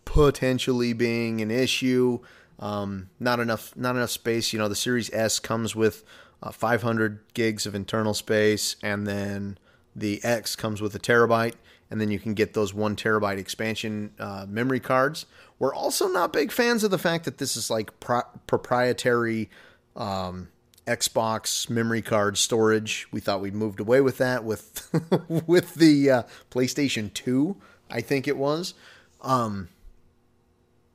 potentially 0.06 0.92
being 0.92 1.40
an 1.40 1.52
issue. 1.52 2.20
Um, 2.58 3.10
not 3.20 3.40
enough, 3.40 3.78
not 3.78 3.96
enough 3.96 4.10
space. 4.10 4.52
You 4.52 4.60
know, 4.60 4.68
the 4.68 4.76
Series 4.76 5.14
S 5.14 5.40
comes 5.40 5.76
with 5.76 6.04
uh, 6.42 6.52
500 6.52 7.20
gigs 7.36 7.68
of 7.68 7.76
internal 7.76 8.16
space, 8.16 8.76
and 8.82 9.06
then 9.06 9.60
the 9.96 10.20
X 10.24 10.56
comes 10.56 10.82
with 10.82 10.96
a 10.96 11.00
terabyte, 11.00 11.54
and 11.92 12.02
then 12.02 12.10
you 12.10 12.20
can 12.20 12.34
get 12.34 12.54
those 12.54 12.74
one 12.74 12.96
terabyte 12.96 13.38
expansion 13.38 14.12
uh, 14.20 14.48
memory 14.50 14.80
cards. 14.80 15.28
We're 15.60 15.76
also 15.76 16.08
not 16.08 16.34
big 16.34 16.52
fans 16.52 16.84
of 16.84 16.90
the 16.90 16.98
fact 16.98 17.26
that 17.26 17.38
this 17.38 17.56
is 17.56 17.70
like 17.70 18.00
pro- 18.00 18.28
proprietary 18.48 19.50
um, 19.96 20.50
Xbox 20.88 21.70
memory 21.70 22.02
card 22.02 22.38
storage. 22.38 23.08
We 23.12 23.20
thought 23.20 23.42
we'd 23.42 23.56
moved 23.56 23.80
away 23.80 24.02
with 24.02 24.18
that 24.18 24.44
with 24.44 24.90
with 25.48 25.76
the 25.76 26.10
uh, 26.10 26.24
PlayStation 26.50 27.14
2, 27.14 27.56
I 27.90 28.02
think 28.02 28.28
it 28.28 28.38
was. 28.38 28.74
Um, 29.22 29.70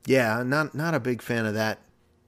yeah, 0.05 0.43
not 0.43 0.75
not 0.75 0.93
a 0.93 0.99
big 0.99 1.21
fan 1.21 1.45
of 1.45 1.53
that 1.53 1.79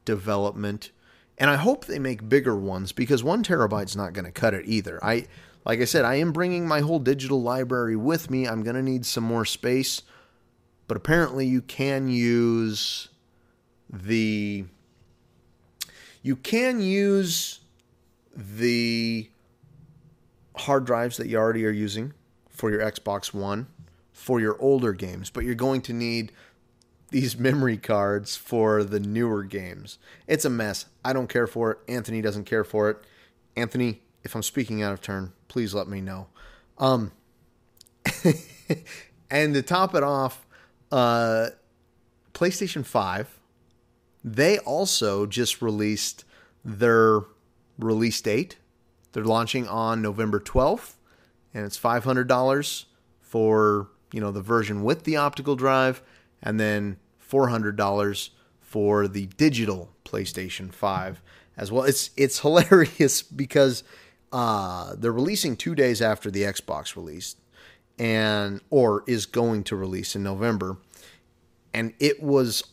development. 0.06 0.92
And 1.38 1.50
I 1.52 1.56
hope 1.56 1.86
they 1.86 2.00
make 2.00 2.28
bigger 2.28 2.56
ones 2.56 2.92
because 2.92 3.24
one 3.24 3.44
terabyte's 3.44 3.96
not 3.96 4.14
going 4.14 4.26
to 4.26 4.32
cut 4.32 4.56
it 4.56 4.66
either. 4.66 5.04
I 5.04 5.28
like 5.66 5.82
I 5.82 5.86
said, 5.86 6.06
I 6.06 6.16
am 6.16 6.32
bringing 6.32 6.68
my 6.68 6.80
whole 6.80 7.00
digital 7.00 7.42
library 7.42 7.98
with 7.98 8.32
me. 8.32 8.48
I'm 8.48 8.64
going 8.64 8.78
to 8.78 8.82
need 8.82 9.06
some 9.06 9.26
more 9.26 9.44
space, 9.44 10.02
but 10.88 10.96
apparently 10.96 11.46
you 11.46 11.62
can 11.62 12.08
use 12.08 13.10
the 13.90 14.66
you 16.28 16.36
can 16.36 16.82
use 16.82 17.62
the 18.36 19.30
hard 20.58 20.84
drives 20.84 21.16
that 21.16 21.28
you 21.28 21.38
already 21.38 21.66
are 21.66 21.72
using 21.72 22.14
for 22.50 22.70
your 22.70 22.82
Xbox 22.82 23.34
One 23.34 23.68
for 24.12 24.42
your 24.42 24.62
older 24.62 24.92
games, 24.92 25.30
but 25.30 25.46
you're 25.46 25.56
going 25.56 25.80
to 25.84 25.94
need 25.94 26.34
these 27.12 27.38
memory 27.48 27.78
cards 27.78 28.36
for 28.36 28.84
the 28.84 29.00
newer 29.00 29.46
games. 29.46 30.00
It's 30.28 30.44
a 30.44 30.50
mess. 30.50 30.88
I 31.06 31.14
don't 31.14 31.30
care 31.30 31.48
for 31.48 31.72
it. 31.72 31.78
Anthony 31.88 32.22
doesn't 32.22 32.44
care 32.44 32.66
for 32.66 32.90
it. 32.90 32.98
Anthony, 33.56 34.02
if 34.26 34.36
I'm 34.36 34.44
speaking 34.44 34.84
out 34.84 34.92
of 34.92 35.00
turn, 35.00 35.32
please 35.48 35.74
let 35.74 35.88
me 35.88 36.02
know. 36.02 36.28
Um, 36.78 37.14
and 39.32 39.54
to 39.54 39.62
top 39.62 39.96
it 39.96 40.04
off, 40.04 40.46
uh, 40.92 41.52
PlayStation 42.34 42.86
5 42.86 43.37
they 44.34 44.60
also 44.60 45.26
just 45.26 45.62
released 45.62 46.26
their 46.64 47.22
release 47.80 48.20
date. 48.22 48.58
They're 49.14 49.24
launching 49.24 49.68
on 49.68 50.02
November 50.02 50.40
12th, 50.40 50.96
and 51.54 51.66
it's 51.66 51.80
$500 51.80 52.86
for, 53.22 53.90
you 54.12 54.20
know, 54.20 54.32
the 54.32 54.42
version 54.42 54.84
with 54.84 55.04
the 55.04 55.16
optical 55.16 55.56
drive 55.56 56.02
and 56.42 56.60
then 56.60 56.98
$400 57.30 58.30
for 58.60 59.08
the 59.08 59.28
digital 59.38 59.92
PlayStation 60.06 60.74
5 60.74 61.22
as 61.56 61.72
well. 61.72 61.84
It's 61.84 62.12
it's 62.16 62.40
hilarious 62.42 63.22
because 63.22 63.84
uh, 64.32 64.96
they're 64.98 65.12
releasing 65.12 65.56
2 65.56 65.74
days 65.74 66.02
after 66.02 66.30
the 66.30 66.44
Xbox 66.44 66.96
released 66.96 67.40
and 67.98 68.62
or 68.70 69.04
is 69.08 69.26
going 69.26 69.64
to 69.64 69.76
release 69.76 70.16
in 70.16 70.24
November. 70.24 70.78
And 71.74 71.94
it 72.00 72.22
was 72.22 72.64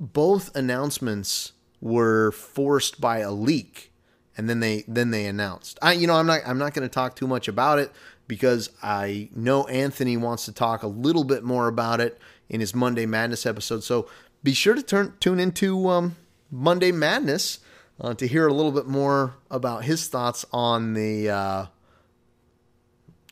both 0.00 0.54
announcements 0.56 1.52
were 1.80 2.32
forced 2.32 3.00
by 3.00 3.18
a 3.18 3.30
leak 3.30 3.90
and 4.36 4.48
then 4.48 4.60
they 4.60 4.84
then 4.88 5.10
they 5.10 5.26
announced. 5.26 5.78
I 5.82 5.92
you 5.92 6.06
know 6.06 6.14
I'm 6.14 6.26
not 6.26 6.40
I'm 6.46 6.56
not 6.56 6.72
going 6.72 6.88
to 6.88 6.92
talk 6.92 7.14
too 7.14 7.26
much 7.26 7.46
about 7.46 7.78
it 7.78 7.92
because 8.26 8.70
I 8.82 9.28
know 9.34 9.66
Anthony 9.66 10.16
wants 10.16 10.46
to 10.46 10.52
talk 10.52 10.82
a 10.82 10.86
little 10.86 11.24
bit 11.24 11.44
more 11.44 11.68
about 11.68 12.00
it 12.00 12.18
in 12.48 12.60
his 12.60 12.74
Monday 12.74 13.04
Madness 13.04 13.44
episode. 13.44 13.84
So 13.84 14.08
be 14.42 14.54
sure 14.54 14.74
to 14.74 14.82
turn 14.82 15.14
tune 15.20 15.38
into 15.38 15.88
um, 15.90 16.16
Monday 16.50 16.90
Madness 16.90 17.58
uh, 18.00 18.14
to 18.14 18.26
hear 18.26 18.46
a 18.46 18.54
little 18.54 18.72
bit 18.72 18.86
more 18.86 19.34
about 19.50 19.84
his 19.84 20.08
thoughts 20.08 20.46
on 20.54 20.94
the 20.94 21.28
uh, 21.28 21.66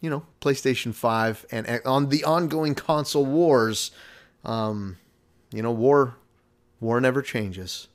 you 0.03 0.11
know 0.11 0.27
PlayStation 0.43 0.95
5 0.95 1.47
and 1.51 1.81
on 1.87 2.11
the 2.11 2.25
ongoing 2.25 2.75
console 2.75 3.25
wars. 3.25 3.93
Um, 4.45 4.99
you 5.51 5.63
know, 5.63 5.73
war 5.73 6.18
War 6.81 7.01
never 7.01 7.23
changes. 7.23 7.89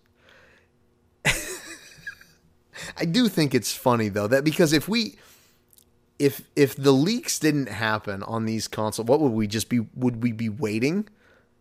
I 1.26 3.06
do 3.06 3.28
think 3.28 3.56
it's 3.56 3.74
funny 3.74 4.10
though 4.10 4.28
that 4.28 4.44
because 4.44 4.74
if 4.74 4.88
we 4.90 5.16
if 6.20 6.42
if 6.56 6.76
the 6.76 6.92
leaks 6.92 7.40
didn't 7.40 7.70
happen 7.70 8.24
on 8.24 8.46
these 8.46 8.68
consoles, 8.68 9.08
what 9.08 9.20
would 9.20 9.32
we 9.32 9.48
just 9.48 9.70
be 9.70 9.82
would 9.96 10.22
we 10.22 10.32
be 10.32 10.50
waiting 10.50 11.08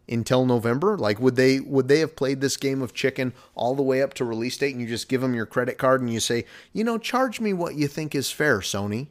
until 0.09 0.45
November? 0.45 0.99
Like 0.99 1.21
would 1.21 1.37
they 1.37 1.61
would 1.61 1.89
they 1.89 2.01
have 2.01 2.17
played 2.17 2.41
this 2.41 2.57
game 2.57 2.83
of 2.83 2.93
chicken 2.93 3.33
all 3.55 3.75
the 3.75 3.83
way 3.83 4.03
up 4.03 4.15
to 4.15 4.25
release 4.25 4.57
date 4.57 4.73
and 4.73 4.81
you 4.81 4.89
just 4.89 5.09
give 5.09 5.21
them 5.21 5.35
your 5.35 5.47
credit 5.47 5.79
card 5.79 6.01
and 6.01 6.13
you 6.13 6.21
say, 6.21 6.45
"You 6.73 6.85
know, 6.85 6.99
charge 6.99 7.41
me 7.41 7.53
what 7.53 7.77
you 7.77 7.89
think 7.89 8.15
is 8.15 8.31
fair, 8.31 8.61
Sony." 8.61 9.09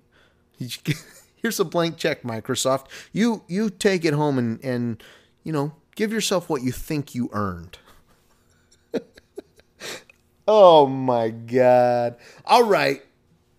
Here's 1.35 1.59
a 1.59 1.65
blank 1.65 1.97
check, 1.97 2.23
Microsoft. 2.23 2.85
You 3.11 3.43
you 3.47 3.69
take 3.69 4.05
it 4.05 4.13
home 4.13 4.37
and 4.37 4.63
and 4.63 5.03
you 5.43 5.51
know, 5.51 5.73
give 5.95 6.13
yourself 6.13 6.49
what 6.49 6.61
you 6.61 6.71
think 6.71 7.15
you 7.15 7.29
earned. 7.33 7.79
Oh 10.47 10.87
my 10.87 11.29
God. 11.29 12.15
All 12.45 12.63
right. 12.63 13.01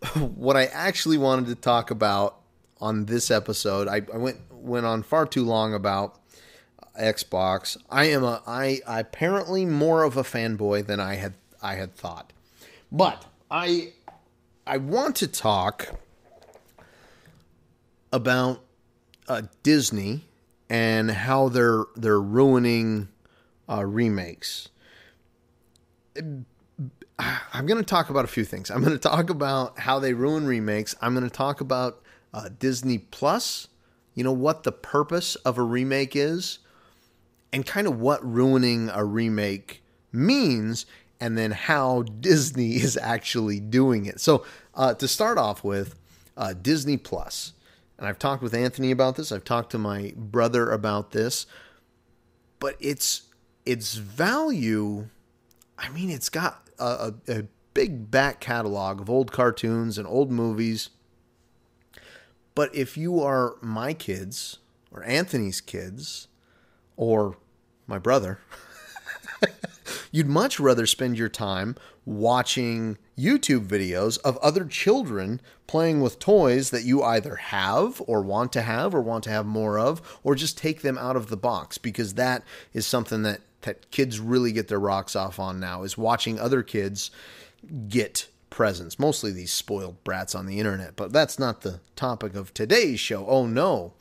What 0.16 0.56
I 0.56 0.64
actually 0.64 1.16
wanted 1.16 1.46
to 1.46 1.54
talk 1.54 1.92
about 1.92 2.36
on 2.80 3.04
this 3.06 3.30
episode, 3.30 3.86
I, 3.86 4.02
I 4.12 4.16
went 4.16 4.38
went 4.50 4.84
on 4.84 5.04
far 5.04 5.26
too 5.26 5.44
long 5.44 5.74
about 5.74 6.18
Xbox. 7.00 7.76
I 7.88 8.06
am 8.06 8.24
a 8.24 8.42
I, 8.44 8.80
apparently 8.84 9.64
more 9.64 10.02
of 10.02 10.16
a 10.16 10.24
fanboy 10.24 10.86
than 10.86 10.98
I 10.98 11.14
had 11.14 11.34
I 11.62 11.74
had 11.76 11.94
thought. 11.94 12.32
But 12.90 13.24
I 13.48 13.92
I 14.66 14.78
want 14.78 15.14
to 15.16 15.28
talk 15.28 15.88
about 18.12 18.60
uh, 19.28 19.42
Disney 19.62 20.24
and 20.68 21.12
how 21.12 21.48
they're 21.48 21.84
they're 21.94 22.20
ruining 22.20 23.08
uh, 23.68 23.84
remakes 23.84 24.68
I'm 27.52 27.66
going 27.66 27.80
to 27.80 27.86
talk 27.86 28.10
about 28.10 28.24
a 28.24 28.28
few 28.28 28.44
things. 28.44 28.70
I'm 28.70 28.80
going 28.80 28.92
to 28.92 28.98
talk 28.98 29.30
about 29.30 29.78
how 29.78 29.98
they 29.98 30.14
ruin 30.14 30.46
remakes. 30.46 30.94
I'm 31.00 31.14
going 31.14 31.28
to 31.28 31.34
talk 31.34 31.60
about 31.60 32.02
uh, 32.34 32.48
Disney 32.58 32.98
Plus 32.98 33.68
you 34.14 34.24
know, 34.24 34.32
what 34.32 34.62
the 34.62 34.72
purpose 34.72 35.36
of 35.36 35.58
a 35.58 35.62
remake 35.62 36.14
is 36.14 36.58
and 37.52 37.66
kind 37.66 37.86
of 37.86 38.00
what 38.00 38.24
ruining 38.24 38.90
a 38.90 39.04
remake 39.04 39.82
means 40.12 40.86
and 41.20 41.38
then 41.38 41.52
how 41.52 42.02
Disney 42.02 42.74
is 42.76 42.96
actually 42.96 43.60
doing 43.60 44.06
it. 44.06 44.20
So, 44.20 44.44
uh, 44.74 44.94
to 44.94 45.08
start 45.08 45.38
off 45.38 45.62
with, 45.62 45.94
uh, 46.36 46.54
Disney 46.54 46.96
Plus, 46.96 47.52
and 47.98 48.08
I've 48.08 48.18
talked 48.18 48.42
with 48.42 48.54
Anthony 48.54 48.90
about 48.90 49.16
this. 49.16 49.30
I've 49.30 49.44
talked 49.44 49.70
to 49.72 49.78
my 49.78 50.14
brother 50.16 50.70
about 50.70 51.12
this, 51.12 51.46
but 52.58 52.76
it's 52.80 53.22
its 53.66 53.94
value. 53.94 55.08
I 55.78 55.90
mean, 55.90 56.10
it's 56.10 56.30
got 56.30 56.68
a, 56.78 57.14
a 57.28 57.44
big 57.74 58.10
back 58.10 58.40
catalog 58.40 59.00
of 59.00 59.08
old 59.08 59.32
cartoons 59.32 59.98
and 59.98 60.06
old 60.06 60.30
movies. 60.30 60.90
But 62.54 62.74
if 62.74 62.96
you 62.96 63.20
are 63.20 63.56
my 63.62 63.94
kids 63.94 64.58
or 64.90 65.02
Anthony's 65.04 65.60
kids 65.60 66.28
or 66.96 67.38
my 67.86 67.98
brother, 67.98 68.38
you'd 70.12 70.26
much 70.26 70.60
rather 70.60 70.86
spend 70.86 71.16
your 71.16 71.28
time 71.28 71.76
watching 72.04 72.98
YouTube 73.16 73.66
videos 73.66 74.18
of 74.18 74.36
other 74.38 74.64
children 74.64 75.40
playing 75.66 76.00
with 76.00 76.18
toys 76.18 76.70
that 76.70 76.84
you 76.84 77.02
either 77.02 77.36
have 77.36 78.02
or 78.06 78.22
want 78.22 78.52
to 78.52 78.62
have 78.62 78.94
or 78.94 79.00
want 79.00 79.24
to 79.24 79.30
have 79.30 79.46
more 79.46 79.78
of, 79.78 80.20
or 80.22 80.34
just 80.34 80.58
take 80.58 80.82
them 80.82 80.98
out 80.98 81.16
of 81.16 81.28
the 81.28 81.36
box 81.36 81.78
because 81.78 82.14
that 82.14 82.42
is 82.72 82.86
something 82.86 83.22
that, 83.22 83.40
that 83.62 83.90
kids 83.90 84.20
really 84.20 84.52
get 84.52 84.68
their 84.68 84.80
rocks 84.80 85.16
off 85.16 85.38
on 85.38 85.58
now 85.58 85.82
is 85.82 85.98
watching 85.98 86.38
other 86.38 86.62
kids 86.62 87.10
get 87.88 88.26
presents, 88.50 88.98
mostly 88.98 89.32
these 89.32 89.52
spoiled 89.52 90.02
brats 90.04 90.34
on 90.34 90.46
the 90.46 90.58
internet. 90.58 90.94
But 90.94 91.12
that's 91.12 91.38
not 91.38 91.62
the 91.62 91.80
topic 91.96 92.34
of 92.34 92.52
today's 92.54 93.00
show. 93.00 93.26
Oh 93.26 93.46
no. 93.46 93.94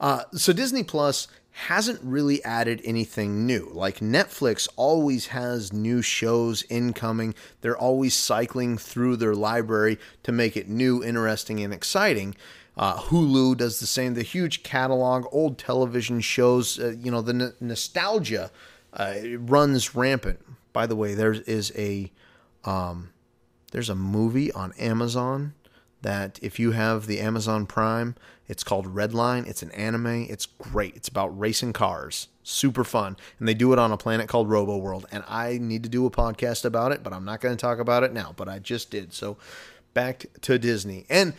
Uh, 0.00 0.22
so 0.32 0.52
Disney 0.52 0.84
Plus 0.84 1.26
hasn't 1.50 2.00
really 2.04 2.42
added 2.44 2.80
anything 2.84 3.44
new. 3.44 3.68
Like 3.72 3.98
Netflix 3.98 4.68
always 4.76 5.26
has 5.28 5.72
new 5.72 6.02
shows 6.02 6.64
incoming. 6.68 7.34
They're 7.60 7.76
always 7.76 8.14
cycling 8.14 8.78
through 8.78 9.16
their 9.16 9.34
library 9.34 9.98
to 10.22 10.30
make 10.30 10.56
it 10.56 10.68
new, 10.68 11.02
interesting, 11.02 11.60
and 11.60 11.74
exciting. 11.74 12.36
Uh, 12.76 12.96
Hulu 12.96 13.56
does 13.56 13.80
the 13.80 13.88
same. 13.88 14.14
The 14.14 14.22
huge 14.22 14.62
catalog, 14.62 15.26
old 15.32 15.58
television 15.58 16.20
shows, 16.20 16.78
uh, 16.78 16.94
you 16.96 17.10
know, 17.10 17.22
the 17.22 17.34
n- 17.34 17.54
nostalgia 17.60 18.52
uh, 18.98 19.14
runs 19.38 19.94
rampant. 19.94 20.40
By 20.72 20.86
the 20.86 20.96
way, 20.96 21.14
there 21.14 21.32
is 21.32 21.72
a 21.76 22.12
um, 22.64 23.10
there's 23.72 23.88
a 23.88 23.94
movie 23.94 24.52
on 24.52 24.72
Amazon 24.72 25.54
that 26.02 26.38
if 26.42 26.58
you 26.58 26.72
have 26.72 27.06
the 27.06 27.20
Amazon 27.20 27.66
Prime, 27.66 28.14
it's 28.46 28.62
called 28.62 28.86
Redline. 28.86 29.46
It's 29.46 29.62
an 29.62 29.70
anime. 29.72 30.26
It's 30.28 30.46
great. 30.46 30.96
It's 30.96 31.08
about 31.08 31.38
racing 31.38 31.72
cars. 31.72 32.28
Super 32.42 32.84
fun. 32.84 33.16
And 33.38 33.48
they 33.48 33.54
do 33.54 33.72
it 33.72 33.78
on 33.78 33.92
a 33.92 33.96
planet 33.96 34.28
called 34.28 34.48
Robo 34.48 34.76
World. 34.76 35.06
And 35.10 35.24
I 35.28 35.58
need 35.58 35.82
to 35.82 35.88
do 35.88 36.06
a 36.06 36.10
podcast 36.10 36.64
about 36.64 36.92
it, 36.92 37.02
but 37.02 37.12
I'm 37.12 37.24
not 37.24 37.40
going 37.40 37.56
to 37.56 37.60
talk 37.60 37.78
about 37.78 38.04
it 38.04 38.12
now. 38.12 38.32
But 38.36 38.48
I 38.48 38.58
just 38.58 38.90
did. 38.90 39.12
So 39.12 39.36
back 39.92 40.26
to 40.42 40.58
Disney. 40.58 41.04
And 41.10 41.34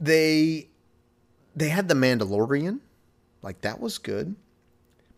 they 0.00 0.68
they 1.54 1.68
had 1.68 1.88
the 1.88 1.94
Mandalorian. 1.94 2.80
Like 3.42 3.60
that 3.62 3.80
was 3.80 3.98
good. 3.98 4.34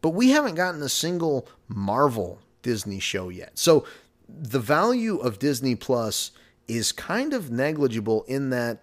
But 0.00 0.10
we 0.10 0.30
haven't 0.30 0.54
gotten 0.54 0.82
a 0.82 0.88
single 0.88 1.48
Marvel 1.68 2.40
Disney 2.62 3.00
show 3.00 3.28
yet. 3.28 3.58
So 3.58 3.84
the 4.28 4.60
value 4.60 5.18
of 5.18 5.38
Disney 5.38 5.74
Plus 5.74 6.30
is 6.68 6.92
kind 6.92 7.34
of 7.34 7.50
negligible 7.50 8.24
in 8.24 8.50
that 8.50 8.82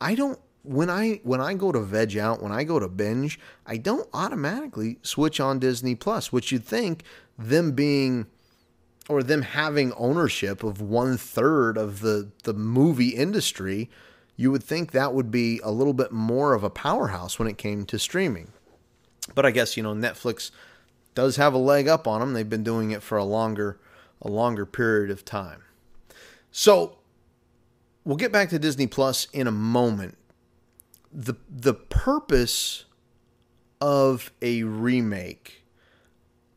I 0.00 0.14
don't 0.14 0.38
when 0.62 0.88
I 0.90 1.20
when 1.22 1.40
I 1.40 1.54
go 1.54 1.70
to 1.72 1.80
veg 1.80 2.16
out, 2.16 2.42
when 2.42 2.52
I 2.52 2.64
go 2.64 2.78
to 2.78 2.88
binge, 2.88 3.38
I 3.66 3.76
don't 3.76 4.08
automatically 4.12 4.98
switch 5.02 5.38
on 5.38 5.58
Disney 5.58 5.94
Plus, 5.94 6.32
which 6.32 6.50
you'd 6.50 6.64
think 6.64 7.04
them 7.38 7.72
being 7.72 8.26
or 9.08 9.22
them 9.22 9.42
having 9.42 9.92
ownership 9.92 10.64
of 10.64 10.80
one 10.80 11.18
third 11.18 11.76
of 11.76 12.00
the 12.00 12.30
the 12.44 12.54
movie 12.54 13.10
industry, 13.10 13.90
you 14.36 14.50
would 14.50 14.64
think 14.64 14.90
that 14.90 15.12
would 15.12 15.30
be 15.30 15.60
a 15.62 15.70
little 15.70 15.92
bit 15.92 16.10
more 16.10 16.54
of 16.54 16.64
a 16.64 16.70
powerhouse 16.70 17.38
when 17.38 17.46
it 17.46 17.58
came 17.58 17.84
to 17.86 17.98
streaming. 17.98 18.50
But 19.34 19.46
I 19.46 19.50
guess 19.50 19.76
you 19.76 19.82
know 19.82 19.94
Netflix 19.94 20.50
does 21.14 21.36
have 21.36 21.54
a 21.54 21.58
leg 21.58 21.88
up 21.88 22.06
on 22.06 22.20
them. 22.20 22.32
They've 22.32 22.48
been 22.48 22.64
doing 22.64 22.90
it 22.90 23.02
for 23.02 23.16
a 23.16 23.24
longer 23.24 23.78
a 24.20 24.28
longer 24.28 24.66
period 24.66 25.10
of 25.10 25.24
time. 25.24 25.62
So 26.50 26.98
we'll 28.04 28.16
get 28.16 28.32
back 28.32 28.48
to 28.50 28.58
Disney 28.58 28.86
Plus 28.86 29.26
in 29.32 29.46
a 29.46 29.52
moment. 29.52 30.16
The 31.12 31.34
the 31.48 31.74
purpose 31.74 32.84
of 33.80 34.32
a 34.40 34.62
remake 34.62 35.64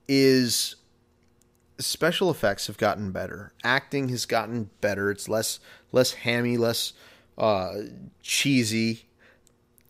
is 0.07 0.75
special 1.79 2.31
effects 2.31 2.67
have 2.67 2.77
gotten 2.77 3.11
better. 3.11 3.53
Acting 3.63 4.09
has 4.09 4.25
gotten 4.25 4.69
better. 4.81 5.11
It's 5.11 5.29
less 5.29 5.59
less 5.91 6.13
hammy, 6.13 6.57
less 6.57 6.93
uh, 7.37 7.73
cheesy. 8.21 9.07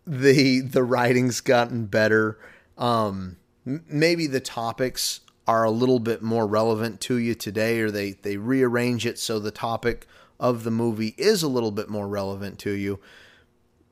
The 0.05 0.61
the 0.61 0.83
writing's 0.83 1.41
gotten 1.41 1.85
better. 1.85 2.37
Um, 2.77 3.37
maybe 3.65 4.27
the 4.27 4.39
topics 4.39 5.21
are 5.47 5.63
a 5.63 5.71
little 5.71 5.99
bit 5.99 6.21
more 6.21 6.45
relevant 6.45 6.99
to 7.01 7.15
you 7.15 7.33
today, 7.33 7.79
or 7.79 7.89
they, 7.89 8.11
they 8.11 8.37
rearrange 8.37 9.05
it 9.05 9.17
so 9.17 9.39
the 9.39 9.51
topic 9.51 10.05
of 10.39 10.63
the 10.63 10.71
movie 10.71 11.15
is 11.17 11.41
a 11.41 11.47
little 11.47 11.71
bit 11.71 11.89
more 11.89 12.07
relevant 12.07 12.59
to 12.59 12.71
you. 12.71 12.99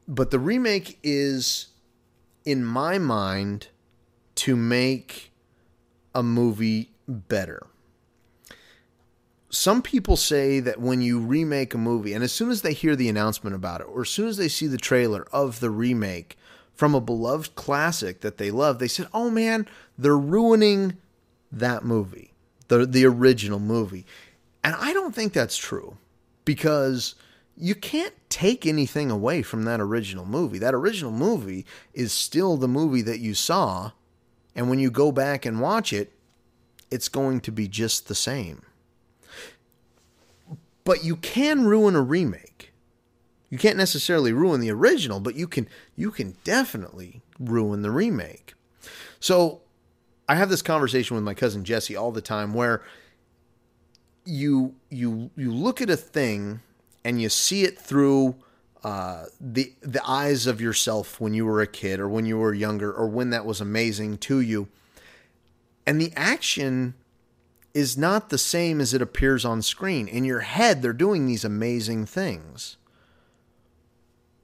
But 0.08 0.32
the 0.32 0.40
remake 0.40 1.00
is, 1.02 1.68
in 2.44 2.64
my 2.64 3.00
mind, 3.00 3.70
to 4.36 4.56
make 4.56 5.32
a 6.14 6.22
movie 6.22 6.92
better. 7.08 7.68
Some 9.50 9.82
people 9.82 10.18
say 10.18 10.60
that 10.60 10.82
when 10.82 11.02
you 11.02 11.20
remake 11.20 11.74
a 11.74 11.78
movie, 11.78 12.14
and 12.14 12.24
as 12.24 12.34
soon 12.34 12.52
as 12.52 12.62
they 12.62 12.74
hear 12.74 12.96
the 12.96 13.08
announcement 13.08 13.56
about 13.56 13.82
it, 13.82 13.86
or 13.86 14.02
as 14.02 14.10
soon 14.10 14.28
as 14.28 14.38
they 14.38 14.50
see 14.50 14.68
the 14.68 14.78
trailer 14.78 15.26
of 15.32 15.62
the 15.62 15.70
remake 15.70 16.38
from 16.76 16.94
a 16.94 17.02
beloved 17.02 17.56
classic 17.56 18.22
that 18.22 18.38
they 18.38 18.52
love, 18.52 18.80
they 18.80 18.88
said, 18.88 19.08
oh 19.14 19.30
man, 19.30 19.68
they're 19.98 20.18
ruining 20.18 20.98
that 21.52 21.84
movie, 21.86 22.34
the 22.68 22.86
the 22.86 23.06
original 23.06 23.60
movie. 23.60 24.06
And 24.64 24.76
I 24.76 24.94
don't 24.94 25.16
think 25.16 25.34
that's 25.34 25.58
true 25.58 25.98
because 26.44 27.16
you 27.58 27.76
can't 27.76 28.14
take 28.30 28.66
anything 28.66 29.10
away 29.10 29.42
from 29.42 29.64
that 29.64 29.80
original 29.80 30.26
movie. 30.26 30.60
That 30.60 30.74
original 30.74 31.12
movie 31.12 31.66
is 31.94 32.12
still 32.12 32.58
the 32.58 32.68
movie 32.68 33.02
that 33.04 33.20
you 33.20 33.34
saw, 33.34 33.92
and 34.56 34.70
when 34.70 34.80
you 34.80 34.92
go 34.92 35.12
back 35.12 35.46
and 35.46 35.62
watch 35.62 35.94
it, 35.94 36.12
it's 36.92 37.10
going 37.10 37.40
to 37.42 37.52
be 37.52 37.68
just 37.68 38.08
the 38.08 38.16
same. 38.16 38.64
But 40.84 41.04
you 41.04 41.16
can 41.16 41.66
ruin 41.66 41.96
a 41.96 42.02
remake. 42.02 42.55
You 43.56 43.60
can't 43.60 43.78
necessarily 43.78 44.34
ruin 44.34 44.60
the 44.60 44.70
original, 44.70 45.22
but 45.22 45.36
you 45.36 45.48
can 45.48 45.70
you 45.96 46.12
can 46.12 46.36
definitely 46.44 47.22
ruin 47.40 47.84
the 47.84 47.90
remake. 47.90 48.54
So 49.22 49.62
I 50.28 50.36
have 50.36 50.50
this 50.50 50.62
conversation 50.62 51.16
with 51.16 51.24
my 51.24 51.34
cousin 51.34 51.64
Jesse 51.64 51.96
all 51.96 52.12
the 52.12 52.20
time 52.20 52.54
where 52.54 52.84
you 54.26 54.76
you 54.90 55.32
you 55.38 55.54
look 55.54 55.80
at 55.80 55.90
a 55.90 55.96
thing 55.96 56.60
and 57.06 57.22
you 57.22 57.30
see 57.30 57.64
it 57.64 57.80
through 57.80 58.36
uh, 58.84 59.28
the 59.40 59.72
the 59.80 60.06
eyes 60.06 60.48
of 60.48 60.60
yourself 60.60 61.22
when 61.22 61.34
you 61.34 61.46
were 61.46 61.62
a 61.62 61.68
kid 61.68 62.02
or 62.02 62.10
when 62.10 62.26
you 62.26 62.38
were 62.38 62.54
younger 62.54 62.92
or 62.92 63.08
when 63.08 63.30
that 63.30 63.46
was 63.46 63.62
amazing 63.62 64.18
to 64.18 64.42
you, 64.42 64.68
and 65.88 66.02
the 66.02 66.12
action 66.18 66.94
is 67.74 67.98
not 67.98 68.30
the 68.30 68.38
same 68.38 68.82
as 68.82 68.94
it 68.94 69.02
appears 69.02 69.46
on 69.46 69.62
screen. 69.62 70.10
In 70.10 70.26
your 70.26 70.42
head, 70.42 70.82
they're 70.82 70.92
doing 70.92 71.26
these 71.26 71.46
amazing 71.46 72.06
things. 72.06 72.76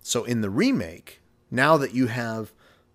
So 0.02 0.24
in 0.24 0.42
the 0.42 0.50
remake, 0.50 1.22
now 1.50 1.78
that 1.78 1.94
you 1.94 2.08
have 2.08 2.52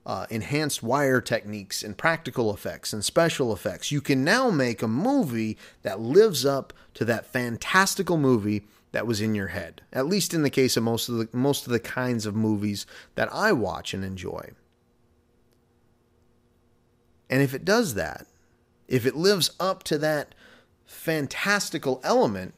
uh, 0.06 0.24
enhanced 0.30 0.84
wire 0.84 1.20
techniques 1.20 1.82
and 1.82 1.98
practical 1.98 2.54
effects 2.54 2.92
and 2.92 3.04
special 3.04 3.52
effects. 3.52 3.90
You 3.90 4.00
can 4.00 4.22
now 4.22 4.50
make 4.50 4.80
a 4.80 4.88
movie 4.88 5.58
that 5.82 5.98
lives 5.98 6.46
up 6.46 6.72
to 6.94 7.04
that 7.06 7.26
fantastical 7.26 8.16
movie 8.16 8.64
that 8.92 9.06
was 9.06 9.20
in 9.20 9.34
your 9.34 9.48
head. 9.48 9.82
At 9.92 10.06
least 10.06 10.32
in 10.32 10.42
the 10.42 10.50
case 10.50 10.76
of 10.76 10.84
most 10.84 11.08
of 11.08 11.16
the 11.16 11.28
most 11.32 11.66
of 11.66 11.72
the 11.72 11.80
kinds 11.80 12.24
of 12.24 12.36
movies 12.36 12.86
that 13.16 13.28
I 13.34 13.50
watch 13.50 13.92
and 13.92 14.04
enjoy. 14.04 14.52
And 17.28 17.42
if 17.42 17.52
it 17.52 17.64
does 17.64 17.94
that, 17.94 18.26
if 18.86 19.06
it 19.06 19.16
lives 19.16 19.50
up 19.58 19.82
to 19.84 19.98
that 19.98 20.36
fantastical 20.84 22.00
element, 22.04 22.54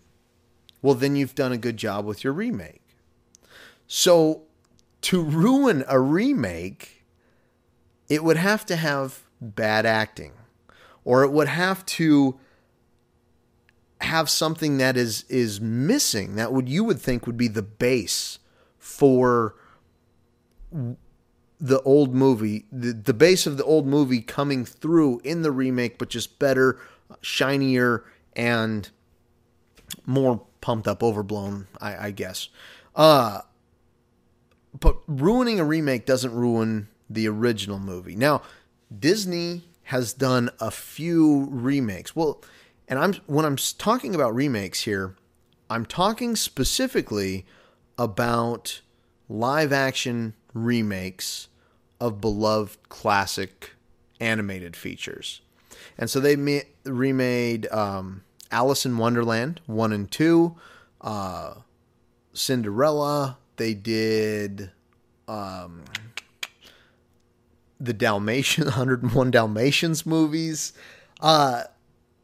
well 0.82 0.94
then 0.94 1.16
you've 1.16 1.34
done 1.34 1.52
a 1.52 1.56
good 1.58 1.78
job 1.78 2.04
with 2.04 2.22
your 2.22 2.34
remake. 2.34 2.77
So 3.88 4.42
to 5.00 5.22
ruin 5.22 5.84
a 5.88 5.98
remake 5.98 7.04
it 8.08 8.24
would 8.24 8.36
have 8.36 8.64
to 8.66 8.76
have 8.76 9.24
bad 9.40 9.84
acting 9.84 10.32
or 11.04 11.24
it 11.24 11.30
would 11.30 11.48
have 11.48 11.84
to 11.84 12.38
have 14.00 14.30
something 14.30 14.78
that 14.78 14.96
is 14.96 15.24
is 15.28 15.60
missing 15.60 16.36
that 16.36 16.52
would 16.52 16.68
you 16.68 16.84
would 16.84 17.00
think 17.00 17.26
would 17.26 17.36
be 17.36 17.48
the 17.48 17.62
base 17.62 18.38
for 18.78 19.56
the 21.60 21.80
old 21.82 22.14
movie, 22.14 22.66
the, 22.70 22.92
the 22.92 23.14
base 23.14 23.46
of 23.46 23.56
the 23.56 23.64
old 23.64 23.86
movie 23.86 24.20
coming 24.20 24.64
through 24.64 25.20
in 25.24 25.42
the 25.42 25.50
remake, 25.50 25.98
but 25.98 26.08
just 26.08 26.38
better, 26.38 26.78
shinier, 27.20 28.04
and 28.34 28.90
more 30.06 30.42
pumped 30.60 30.86
up, 30.86 31.02
overblown, 31.02 31.66
I, 31.80 32.06
I 32.06 32.10
guess. 32.12 32.48
Uh, 32.94 33.40
but 34.80 34.98
ruining 35.06 35.60
a 35.60 35.64
remake 35.64 36.06
doesn't 36.06 36.34
ruin 36.34 36.88
the 37.08 37.28
original 37.28 37.78
movie. 37.78 38.14
Now, 38.14 38.42
Disney 38.96 39.64
has 39.84 40.12
done 40.12 40.50
a 40.60 40.70
few 40.70 41.48
remakes. 41.50 42.14
Well, 42.14 42.42
and 42.86 42.98
I'm 42.98 43.14
when 43.26 43.44
I'm 43.44 43.56
talking 43.56 44.14
about 44.14 44.34
remakes 44.34 44.82
here, 44.82 45.16
I'm 45.70 45.86
talking 45.86 46.36
specifically 46.36 47.46
about 47.96 48.80
live 49.28 49.72
action 49.72 50.34
remakes 50.54 51.48
of 52.00 52.20
beloved 52.20 52.88
classic 52.88 53.72
animated 54.20 54.76
features. 54.76 55.40
And 55.96 56.08
so 56.08 56.20
they 56.20 56.36
ma- 56.36 56.60
remade 56.84 57.66
um, 57.72 58.22
Alice 58.50 58.86
in 58.86 58.96
Wonderland 58.96 59.60
1 59.66 59.92
and 59.92 60.10
2, 60.10 60.56
uh, 61.00 61.54
Cinderella. 62.32 63.38
They 63.58 63.74
did 63.74 64.70
um, 65.28 65.84
the 67.78 67.92
Dalmatian 67.92 68.64
101 68.64 69.30
Dalmatians 69.30 70.06
movies. 70.06 70.72
Uh, 71.20 71.64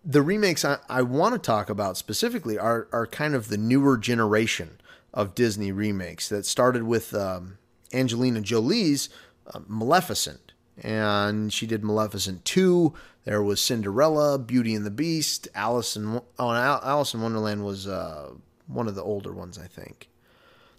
the 0.04 0.22
remakes 0.22 0.64
I, 0.64 0.78
I 0.88 1.02
want 1.02 1.34
to 1.34 1.38
talk 1.38 1.70
about 1.70 1.96
specifically 1.96 2.58
are, 2.58 2.88
are 2.92 3.06
kind 3.06 3.34
of 3.34 3.48
the 3.48 3.56
newer 3.56 3.96
generation 3.96 4.80
of 5.12 5.34
Disney 5.34 5.72
remakes 5.72 6.28
that 6.28 6.44
started 6.46 6.82
with 6.82 7.14
um, 7.14 7.58
Angelina 7.92 8.40
Jolie's 8.40 9.08
uh, 9.46 9.60
Maleficent. 9.66 10.52
And 10.82 11.52
she 11.52 11.66
did 11.66 11.84
Maleficent 11.84 12.44
2. 12.44 12.92
There 13.24 13.42
was 13.42 13.60
Cinderella, 13.60 14.38
Beauty 14.38 14.74
and 14.74 14.84
the 14.84 14.90
Beast, 14.90 15.48
Alice 15.54 15.96
in, 15.96 16.20
oh, 16.38 16.50
Alice 16.50 17.14
in 17.14 17.22
Wonderland 17.22 17.64
was 17.64 17.86
uh, 17.86 18.30
one 18.66 18.88
of 18.88 18.94
the 18.94 19.02
older 19.02 19.32
ones, 19.32 19.56
I 19.56 19.66
think. 19.66 20.08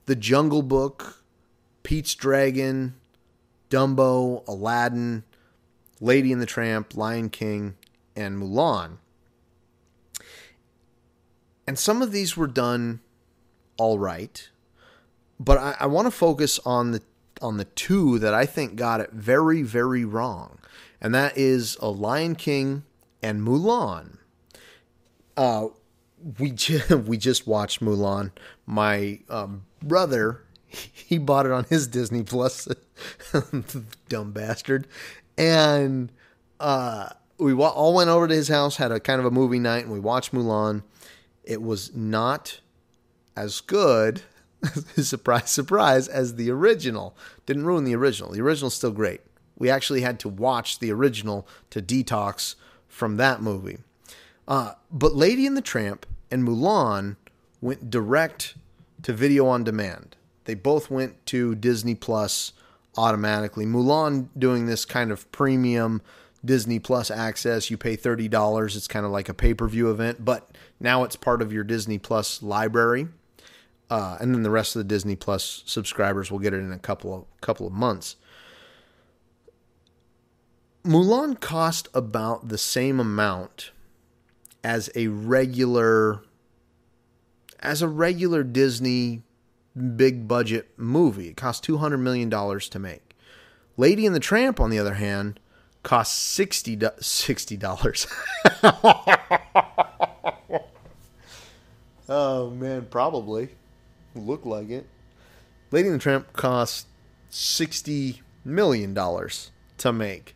The 0.06 0.16
Jungle 0.16 0.62
Book, 0.62 1.24
Pete's 1.84 2.16
Dragon, 2.16 2.96
Dumbo, 3.70 4.48
Aladdin, 4.48 5.24
Lady 6.00 6.32
and 6.32 6.42
the 6.42 6.46
Tramp, 6.46 6.96
Lion 6.96 7.30
King, 7.30 7.76
and 8.16 8.38
Mulan. 8.42 8.98
And 11.68 11.80
some 11.80 12.02
of 12.02 12.12
these 12.12 12.38
were 12.38 12.48
done 12.48 13.00
all 13.78 13.98
right, 13.98 14.50
but 15.40 15.58
I, 15.58 15.76
I 15.82 15.86
want 15.88 16.06
to 16.06 16.12
focus 16.12 16.60
on 16.66 16.92
the 16.92 17.02
on 17.42 17.58
the 17.58 17.66
two 17.66 18.18
that 18.20 18.34
I 18.34 18.46
think 18.46 18.76
got 18.76 19.02
it 19.02 19.12
very, 19.12 19.62
very 19.62 20.06
wrong, 20.06 20.60
and 21.02 21.14
that 21.14 21.38
is 21.38 21.76
a 21.82 21.90
Lion 21.90 22.36
King 22.36 22.84
and 23.22 23.42
Mulan. 23.42 24.20
Uh, 25.36 25.68
we 26.40 26.52
just, 26.52 26.90
we 27.08 27.18
just 27.18 27.48
watched 27.48 27.82
Mulan. 27.82 28.32
My 28.66 29.20
um, 29.30 29.64
brother, 29.88 30.42
he 30.68 31.18
bought 31.18 31.46
it 31.46 31.52
on 31.52 31.66
his 31.66 31.88
Disney 31.88 32.24
Plus, 32.24 32.68
dumb 34.10 34.32
bastard, 34.32 34.88
and 35.38 36.12
uh, 36.60 37.10
we 37.38 37.54
all 37.54 37.94
went 37.94 38.10
over 38.10 38.28
to 38.28 38.34
his 38.34 38.48
house, 38.48 38.78
had 38.78 38.92
a 38.92 39.00
kind 39.00 39.20
of 39.20 39.26
a 39.26 39.32
movie 39.32 39.60
night, 39.60 39.84
and 39.84 39.94
we 39.94 40.00
watched 40.00 40.34
Mulan. 40.34 40.84
It 41.44 41.62
was 41.62 41.96
not 41.96 42.60
as 43.36 43.62
good, 43.62 44.22
surprise, 44.98 45.52
surprise, 45.52 46.08
as 46.08 46.36
the 46.36 46.50
original. 46.50 47.16
Didn't 47.46 47.66
ruin 47.66 47.84
the 47.84 47.96
original. 47.96 48.32
The 48.32 48.42
original's 48.42 48.76
still 48.76 48.92
great. 48.92 49.22
We 49.58 49.70
actually 49.70 50.02
had 50.02 50.20
to 50.22 50.30
watch 50.30 50.80
the 50.80 50.92
original 50.92 51.48
to 51.70 51.82
detox 51.82 52.56
from 52.88 53.18
that 53.18 53.42
movie. 53.42 53.80
Uh, 54.48 54.74
but 54.92 55.16
Lady 55.16 55.46
and 55.46 55.56
the 55.56 55.62
Tramp 55.62 56.06
and 56.32 56.48
Mulan 56.48 57.16
went 57.62 57.90
direct 57.90 58.56
to 59.06 59.14
video 59.14 59.46
on 59.46 59.64
demand. 59.64 60.16
They 60.46 60.56
both 60.56 60.90
went 60.90 61.28
to 61.28 61.54
Disney 61.54 61.94
Plus 61.94 62.54
automatically. 62.98 63.64
Mulan 63.64 64.30
doing 64.36 64.66
this 64.66 64.84
kind 64.84 65.12
of 65.12 65.32
premium 65.32 66.02
Disney 66.44 66.80
Plus 66.80 67.12
access. 67.12 67.70
You 67.70 67.78
pay 67.78 67.96
$30. 67.96 68.76
It's 68.76 68.88
kind 68.88 69.06
of 69.06 69.12
like 69.12 69.30
a 69.30 69.34
pay 69.36 69.54
per 69.54 69.68
view 69.68 69.92
event, 69.92 70.26
but 70.26 70.50
now 70.80 71.04
it's 71.04 71.16
part 71.16 71.44
of 71.44 71.54
your 71.54 71.64
Disney 71.64 72.00
Plus 72.00 72.42
library. 72.42 73.08
Uh, 73.92 74.18
and 74.20 74.34
then 74.34 74.42
the 74.42 74.50
rest 74.50 74.76
of 74.76 74.80
the 74.80 74.84
Disney 74.84 75.16
Plus 75.16 75.62
subscribers 75.68 76.32
will 76.32 76.40
get 76.40 76.56
it 76.56 76.58
in 76.58 76.72
a 76.72 76.80
couple 76.80 77.14
of 77.14 77.42
couple 77.42 77.68
of 77.68 77.74
months. 77.74 78.16
Mulan 80.84 81.40
cost 81.40 81.90
about 81.94 82.48
the 82.48 82.58
same 82.58 83.00
amount 83.00 83.70
as 84.64 84.90
a 84.96 85.10
regular 85.10 86.24
as 87.60 87.82
a 87.82 87.88
regular 87.88 88.44
Disney 88.44 89.24
big 89.96 90.28
budget 90.28 90.70
movie. 90.78 91.30
It 91.30 91.38
cost 91.38 91.64
two 91.64 91.78
hundred 91.78 91.98
million 91.98 92.30
dollars 92.30 92.70
to 92.70 92.80
make. 92.80 93.16
Lady 93.78 94.06
and 94.06 94.16
the 94.16 94.20
Tramp, 94.20 94.60
on 94.60 94.70
the 94.70 94.80
other 94.80 94.96
hand, 94.96 95.40
cost 95.84 96.16
sixty 96.18 96.76
dollars. 96.76 98.08
oh 102.10 102.50
man, 102.52 102.88
probably 102.90 103.50
look 104.16 104.46
like 104.46 104.70
it. 104.70 104.88
Lady 105.72 105.88
and 105.88 105.96
the 105.96 106.04
Tramp 106.04 106.34
cost 106.34 106.88
sixty 107.30 108.22
million 108.44 108.94
dollars 108.94 109.52
to 109.78 109.92
make. 109.92 110.36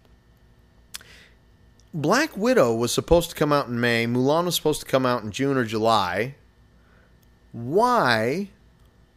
Black 1.94 2.38
Widow 2.38 2.76
was 2.76 2.92
supposed 2.92 3.32
to 3.32 3.36
come 3.36 3.52
out 3.52 3.68
in 3.68 3.80
May. 3.80 4.06
Mulan 4.06 4.46
was 4.46 4.56
supposed 4.56 4.82
to 4.82 4.86
come 4.86 5.08
out 5.08 5.24
in 5.24 5.32
June 5.32 5.58
or 5.58 5.66
July. 5.66 6.36
Why 7.52 8.50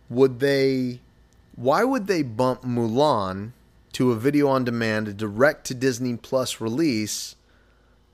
would 0.09 0.40
they 0.40 1.01
why 1.55 1.85
would 1.85 2.07
they 2.07 2.23
bump 2.23 2.62
Mulan 2.62 3.53
to 3.92 4.11
a 4.12 4.16
video 4.16 4.49
on 4.49 4.64
demand, 4.64 5.09
a 5.09 5.12
direct 5.12 5.66
to 5.66 5.75
Disney 5.75 6.16
Plus 6.16 6.61
release, 6.61 7.37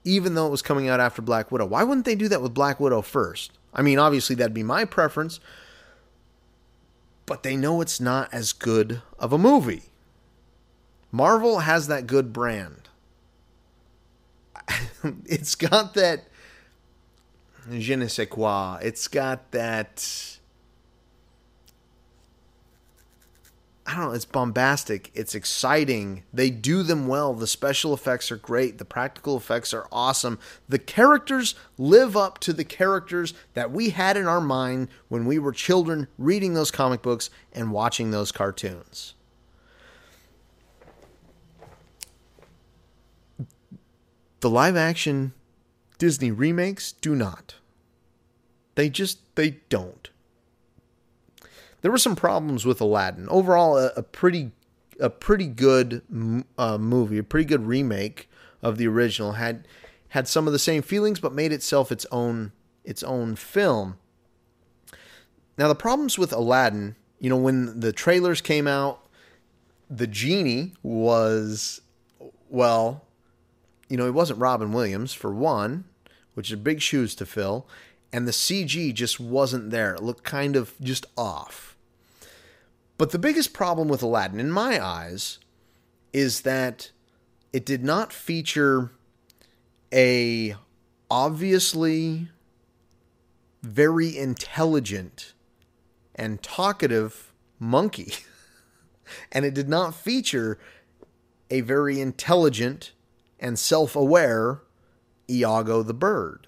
even 0.04 0.34
though 0.34 0.48
it 0.48 0.50
was 0.50 0.62
coming 0.62 0.88
out 0.88 1.00
after 1.00 1.22
Black 1.22 1.52
Widow? 1.52 1.66
Why 1.66 1.84
wouldn't 1.84 2.04
they 2.04 2.16
do 2.16 2.28
that 2.28 2.42
with 2.42 2.54
Black 2.54 2.80
Widow 2.80 3.02
first? 3.02 3.52
I 3.72 3.82
mean, 3.82 3.98
obviously 3.98 4.34
that'd 4.34 4.54
be 4.54 4.62
my 4.62 4.84
preference, 4.84 5.38
but 7.26 7.42
they 7.42 7.56
know 7.56 7.80
it's 7.80 8.00
not 8.00 8.32
as 8.32 8.52
good 8.52 9.02
of 9.18 9.32
a 9.32 9.38
movie. 9.38 9.84
Marvel 11.12 11.60
has 11.60 11.86
that 11.86 12.06
good 12.06 12.32
brand. 12.32 12.88
it's 15.24 15.54
got 15.54 15.94
that 15.94 16.24
je 17.70 17.94
ne 17.94 18.06
sais 18.06 18.26
quoi. 18.26 18.78
It's 18.82 19.08
got 19.08 19.50
that 19.52 20.38
I 23.88 23.94
don't 23.94 24.04
know, 24.04 24.12
it's 24.12 24.26
bombastic, 24.26 25.10
it's 25.14 25.34
exciting. 25.34 26.24
They 26.30 26.50
do 26.50 26.82
them 26.82 27.06
well. 27.06 27.32
The 27.32 27.46
special 27.46 27.94
effects 27.94 28.30
are 28.30 28.36
great, 28.36 28.76
the 28.76 28.84
practical 28.84 29.34
effects 29.34 29.72
are 29.72 29.88
awesome. 29.90 30.38
The 30.68 30.78
characters 30.78 31.54
live 31.78 32.14
up 32.14 32.38
to 32.40 32.52
the 32.52 32.66
characters 32.66 33.32
that 33.54 33.70
we 33.70 33.88
had 33.90 34.18
in 34.18 34.26
our 34.26 34.42
mind 34.42 34.88
when 35.08 35.24
we 35.24 35.38
were 35.38 35.52
children 35.52 36.06
reading 36.18 36.52
those 36.52 36.70
comic 36.70 37.00
books 37.00 37.30
and 37.50 37.72
watching 37.72 38.10
those 38.10 38.30
cartoons. 38.30 39.14
The 44.40 44.50
live 44.50 44.76
action 44.76 45.32
Disney 45.98 46.30
remakes 46.30 46.92
do 46.92 47.14
not. 47.14 47.56
They 48.74 48.88
just 48.88 49.18
they 49.34 49.58
don't 49.68 50.10
there 51.80 51.90
were 51.90 51.98
some 51.98 52.16
problems 52.16 52.66
with 52.66 52.80
Aladdin. 52.80 53.28
Overall, 53.28 53.76
a, 53.76 53.92
a 53.96 54.02
pretty 54.02 54.52
a 55.00 55.10
pretty 55.10 55.46
good 55.46 56.02
uh, 56.58 56.76
movie, 56.78 57.18
a 57.18 57.22
pretty 57.22 57.44
good 57.44 57.66
remake 57.66 58.28
of 58.62 58.78
the 58.78 58.88
original. 58.88 59.32
had 59.32 59.66
had 60.08 60.26
some 60.26 60.46
of 60.46 60.52
the 60.52 60.58
same 60.58 60.82
feelings, 60.82 61.20
but 61.20 61.32
made 61.32 61.52
itself 61.52 61.92
its 61.92 62.06
own 62.10 62.52
its 62.84 63.02
own 63.02 63.36
film. 63.36 63.96
Now 65.56 65.68
the 65.68 65.74
problems 65.74 66.18
with 66.18 66.32
Aladdin, 66.32 66.96
you 67.20 67.30
know, 67.30 67.36
when 67.36 67.80
the 67.80 67.92
trailers 67.92 68.40
came 68.40 68.66
out, 68.66 69.06
the 69.88 70.06
genie 70.06 70.74
was 70.82 71.80
well, 72.48 73.04
you 73.88 73.96
know, 73.96 74.06
it 74.06 74.14
wasn't 74.14 74.40
Robin 74.40 74.72
Williams 74.72 75.12
for 75.12 75.32
one, 75.32 75.84
which 76.38 76.52
is 76.52 76.58
big 76.60 76.80
shoes 76.80 77.16
to 77.16 77.26
fill, 77.26 77.66
and 78.12 78.24
the 78.24 78.30
CG 78.30 78.94
just 78.94 79.18
wasn't 79.18 79.70
there. 79.70 79.94
It 79.94 80.04
looked 80.04 80.22
kind 80.22 80.54
of 80.54 80.72
just 80.80 81.04
off. 81.16 81.76
But 82.96 83.10
the 83.10 83.18
biggest 83.18 83.52
problem 83.52 83.88
with 83.88 84.04
Aladdin, 84.04 84.38
in 84.38 84.52
my 84.52 84.80
eyes, 84.80 85.40
is 86.12 86.42
that 86.42 86.92
it 87.52 87.66
did 87.66 87.82
not 87.82 88.12
feature 88.12 88.92
a 89.92 90.54
obviously 91.10 92.28
very 93.64 94.16
intelligent 94.16 95.34
and 96.14 96.40
talkative 96.40 97.32
monkey. 97.58 98.14
and 99.32 99.44
it 99.44 99.54
did 99.54 99.68
not 99.68 99.92
feature 99.92 100.56
a 101.50 101.62
very 101.62 102.00
intelligent 102.00 102.92
and 103.40 103.58
self 103.58 103.96
aware 103.96 104.60
Iago 105.30 105.82
the 105.82 105.94
bird. 105.94 106.46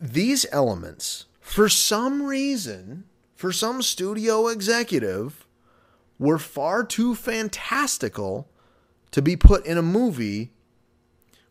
These 0.00 0.46
elements, 0.52 1.26
for 1.40 1.68
some 1.68 2.22
reason, 2.22 3.04
for 3.34 3.52
some 3.52 3.82
studio 3.82 4.48
executive, 4.48 5.46
were 6.18 6.38
far 6.38 6.84
too 6.84 7.14
fantastical 7.14 8.48
to 9.10 9.22
be 9.22 9.36
put 9.36 9.64
in 9.64 9.78
a 9.78 9.82
movie 9.82 10.52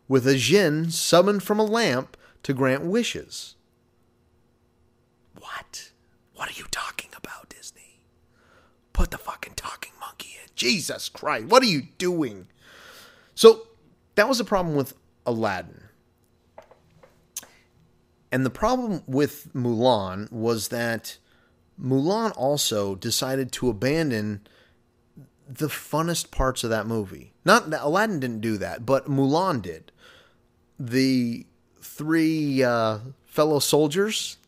with 0.08 0.26
a 0.26 0.36
jinn 0.36 0.90
summoned 0.90 1.42
from 1.42 1.58
a 1.58 1.64
lamp 1.64 2.16
to 2.42 2.52
grant 2.52 2.84
wishes. 2.84 3.56
What? 5.38 5.90
What 6.34 6.48
are 6.48 6.58
you 6.58 6.66
talking 6.70 7.10
about, 7.16 7.48
Disney? 7.48 8.02
Put 8.92 9.10
the 9.10 9.18
fucking 9.18 9.54
talking 9.56 9.92
monkey 10.00 10.36
in. 10.42 10.50
Jesus 10.54 11.08
Christ, 11.08 11.46
what 11.46 11.62
are 11.62 11.66
you 11.66 11.82
doing? 11.98 12.46
So, 13.34 13.65
that 14.16 14.28
was 14.28 14.38
the 14.38 14.44
problem 14.44 14.74
with 14.74 14.94
Aladdin. 15.24 15.84
And 18.32 18.44
the 18.44 18.50
problem 18.50 19.02
with 19.06 19.48
Mulan 19.54 20.30
was 20.32 20.68
that 20.68 21.18
Mulan 21.80 22.32
also 22.36 22.94
decided 22.94 23.52
to 23.52 23.68
abandon 23.68 24.46
the 25.48 25.68
funnest 25.68 26.30
parts 26.30 26.64
of 26.64 26.70
that 26.70 26.86
movie. 26.86 27.32
Not 27.44 27.70
that 27.70 27.84
Aladdin 27.84 28.20
didn't 28.20 28.40
do 28.40 28.56
that, 28.58 28.84
but 28.84 29.06
Mulan 29.06 29.62
did. 29.62 29.92
The 30.78 31.46
three 31.80 32.64
uh, 32.64 32.98
fellow 33.24 33.60
soldiers 33.60 34.38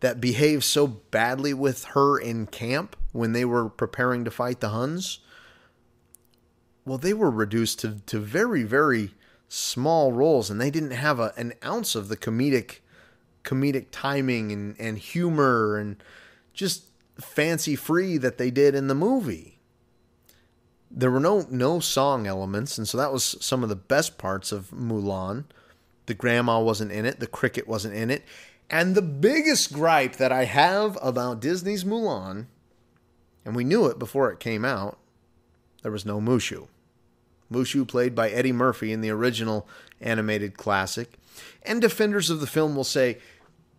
that 0.00 0.20
behaved 0.20 0.64
so 0.64 0.86
badly 0.86 1.54
with 1.54 1.84
her 1.84 2.18
in 2.18 2.46
camp 2.46 2.96
when 3.12 3.32
they 3.32 3.44
were 3.44 3.68
preparing 3.68 4.24
to 4.24 4.30
fight 4.30 4.60
the 4.60 4.70
Huns. 4.70 5.20
Well, 6.84 6.98
they 6.98 7.14
were 7.14 7.30
reduced 7.30 7.78
to, 7.80 8.00
to 8.06 8.18
very, 8.18 8.62
very 8.62 9.12
small 9.48 10.12
roles, 10.12 10.50
and 10.50 10.60
they 10.60 10.70
didn't 10.70 10.90
have 10.90 11.18
a, 11.18 11.32
an 11.36 11.54
ounce 11.64 11.94
of 11.94 12.08
the 12.08 12.16
comedic 12.16 12.80
comedic 13.44 13.86
timing 13.90 14.50
and, 14.50 14.74
and 14.78 14.98
humor 14.98 15.76
and 15.76 16.02
just 16.54 16.84
fancy 17.20 17.76
free 17.76 18.16
that 18.16 18.38
they 18.38 18.50
did 18.50 18.74
in 18.74 18.88
the 18.88 18.94
movie. 18.94 19.58
There 20.90 21.10
were 21.10 21.20
no 21.20 21.46
no 21.50 21.80
song 21.80 22.26
elements, 22.26 22.78
and 22.78 22.88
so 22.88 22.96
that 22.98 23.12
was 23.12 23.36
some 23.40 23.62
of 23.62 23.68
the 23.68 23.76
best 23.76 24.16
parts 24.16 24.52
of 24.52 24.70
Mulan. 24.70 25.44
The 26.06 26.14
grandma 26.14 26.60
wasn't 26.60 26.92
in 26.92 27.04
it, 27.04 27.20
the 27.20 27.26
cricket 27.26 27.66
wasn't 27.66 27.94
in 27.94 28.10
it. 28.10 28.24
And 28.70 28.94
the 28.94 29.02
biggest 29.02 29.72
gripe 29.72 30.16
that 30.16 30.32
I 30.32 30.44
have 30.44 30.98
about 31.02 31.40
Disney's 31.40 31.84
Mulan, 31.84 32.46
and 33.44 33.54
we 33.54 33.64
knew 33.64 33.86
it 33.86 33.98
before 33.98 34.30
it 34.30 34.40
came 34.40 34.64
out, 34.64 34.98
there 35.82 35.92
was 35.92 36.06
no 36.06 36.20
Mushu. 36.20 36.68
Mushu 37.54 37.86
played 37.86 38.14
by 38.14 38.30
Eddie 38.30 38.52
Murphy 38.52 38.92
in 38.92 39.00
the 39.00 39.10
original 39.10 39.68
animated 40.00 40.56
classic. 40.56 41.18
And 41.62 41.80
defenders 41.80 42.30
of 42.30 42.40
the 42.40 42.46
film 42.46 42.74
will 42.76 42.84
say, 42.84 43.18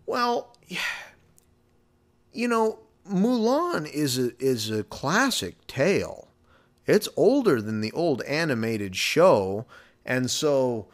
well, 0.06 0.56
you 2.32 2.48
know, 2.48 2.80
Mulan 3.08 3.90
is 3.92 4.18
a 4.18 4.32
is 4.44 4.70
a 4.70 4.84
classic 4.84 5.68
tale. 5.68 6.30
It's 6.88 7.10
older 7.16 7.62
than 7.62 7.82
the 7.82 7.92
old 7.92 8.22
animated 8.24 8.96
show, 8.96 9.66
and 10.06 10.30
so 10.30 10.88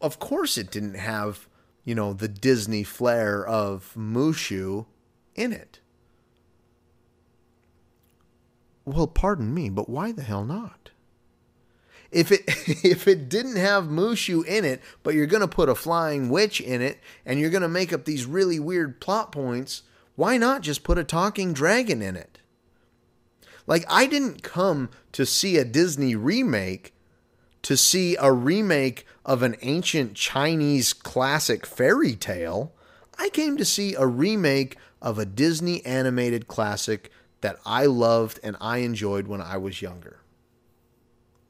of 0.00 0.18
course 0.18 0.56
it 0.56 0.70
didn't 0.70 0.94
have, 0.94 1.48
you 1.84 1.94
know, 1.94 2.12
the 2.12 2.28
Disney 2.28 2.84
flair 2.84 3.44
of 3.44 3.92
Mushu 3.96 4.86
in 5.34 5.52
it. 5.52 5.80
Well, 8.84 9.06
pardon 9.06 9.52
me, 9.52 9.68
but 9.68 9.88
why 9.88 10.12
the 10.12 10.22
hell 10.22 10.44
not? 10.44 10.77
If 12.10 12.32
it 12.32 12.42
if 12.84 13.06
it 13.06 13.28
didn't 13.28 13.56
have 13.56 13.84
Mushu 13.84 14.44
in 14.44 14.64
it, 14.64 14.82
but 15.02 15.14
you're 15.14 15.26
going 15.26 15.40
to 15.40 15.48
put 15.48 15.68
a 15.68 15.74
flying 15.74 16.30
witch 16.30 16.60
in 16.60 16.82
it 16.82 16.98
and 17.24 17.38
you're 17.38 17.50
going 17.50 17.62
to 17.62 17.68
make 17.68 17.92
up 17.92 18.04
these 18.04 18.26
really 18.26 18.58
weird 18.58 19.00
plot 19.00 19.32
points, 19.32 19.82
why 20.16 20.36
not 20.36 20.62
just 20.62 20.84
put 20.84 20.98
a 20.98 21.04
talking 21.04 21.52
dragon 21.52 22.02
in 22.02 22.16
it? 22.16 22.38
Like 23.66 23.84
I 23.88 24.06
didn't 24.06 24.42
come 24.42 24.88
to 25.12 25.26
see 25.26 25.58
a 25.58 25.64
Disney 25.64 26.16
remake 26.16 26.94
to 27.62 27.76
see 27.76 28.16
a 28.16 28.32
remake 28.32 29.04
of 29.24 29.42
an 29.42 29.56
ancient 29.60 30.14
Chinese 30.14 30.92
classic 30.92 31.66
fairy 31.66 32.14
tale. 32.14 32.72
I 33.18 33.28
came 33.28 33.56
to 33.58 33.64
see 33.64 33.94
a 33.94 34.06
remake 34.06 34.76
of 35.02 35.18
a 35.18 35.26
Disney 35.26 35.84
animated 35.84 36.48
classic 36.48 37.10
that 37.40 37.58
I 37.66 37.86
loved 37.86 38.40
and 38.42 38.56
I 38.60 38.78
enjoyed 38.78 39.28
when 39.28 39.42
I 39.42 39.58
was 39.58 39.82
younger. 39.82 40.20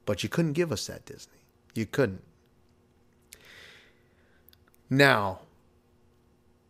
But 0.09 0.23
you 0.23 0.27
couldn't 0.29 0.53
give 0.53 0.71
us 0.71 0.87
that, 0.87 1.05
Disney. 1.05 1.37
You 1.75 1.85
couldn't. 1.85 2.23
Now, 4.89 5.41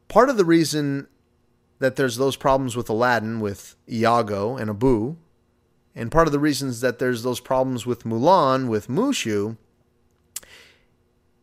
part 0.09 0.29
of 0.29 0.35
the 0.35 0.43
reason 0.43 1.07
that 1.79 1.95
there's 1.95 2.17
those 2.17 2.35
problems 2.35 2.75
with 2.75 2.89
Aladdin, 2.89 3.39
with 3.39 3.77
Iago 3.89 4.57
and 4.57 4.69
Abu, 4.69 5.15
and 5.95 6.11
part 6.11 6.27
of 6.27 6.33
the 6.33 6.39
reasons 6.39 6.81
that 6.81 6.99
there's 6.99 7.23
those 7.23 7.39
problems 7.39 7.85
with 7.85 8.03
Mulan, 8.03 8.67
with 8.67 8.89
Mushu, 8.89 9.55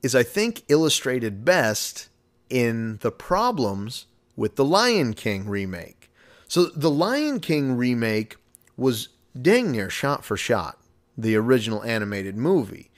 is 0.03 0.15
I 0.15 0.23
think 0.23 0.65
illustrated 0.69 1.47
best 1.47 2.11
in 2.51 2.99
the 3.01 3.11
problems 3.11 4.05
with 4.37 4.57
the 4.57 4.67
Lion 4.67 5.15
King 5.15 5.49
remake. 5.49 6.11
So 6.47 6.67
the 6.67 6.91
Lion 6.91 7.41
King 7.41 7.75
remake 7.75 8.37
was 8.77 9.09
dang 9.41 9.73
near 9.73 9.89
shot 9.89 10.27
for 10.27 10.37
shot 10.37 10.79
the 11.17 11.37
original 11.37 11.83
animated 11.83 12.37
movie, 12.37 12.91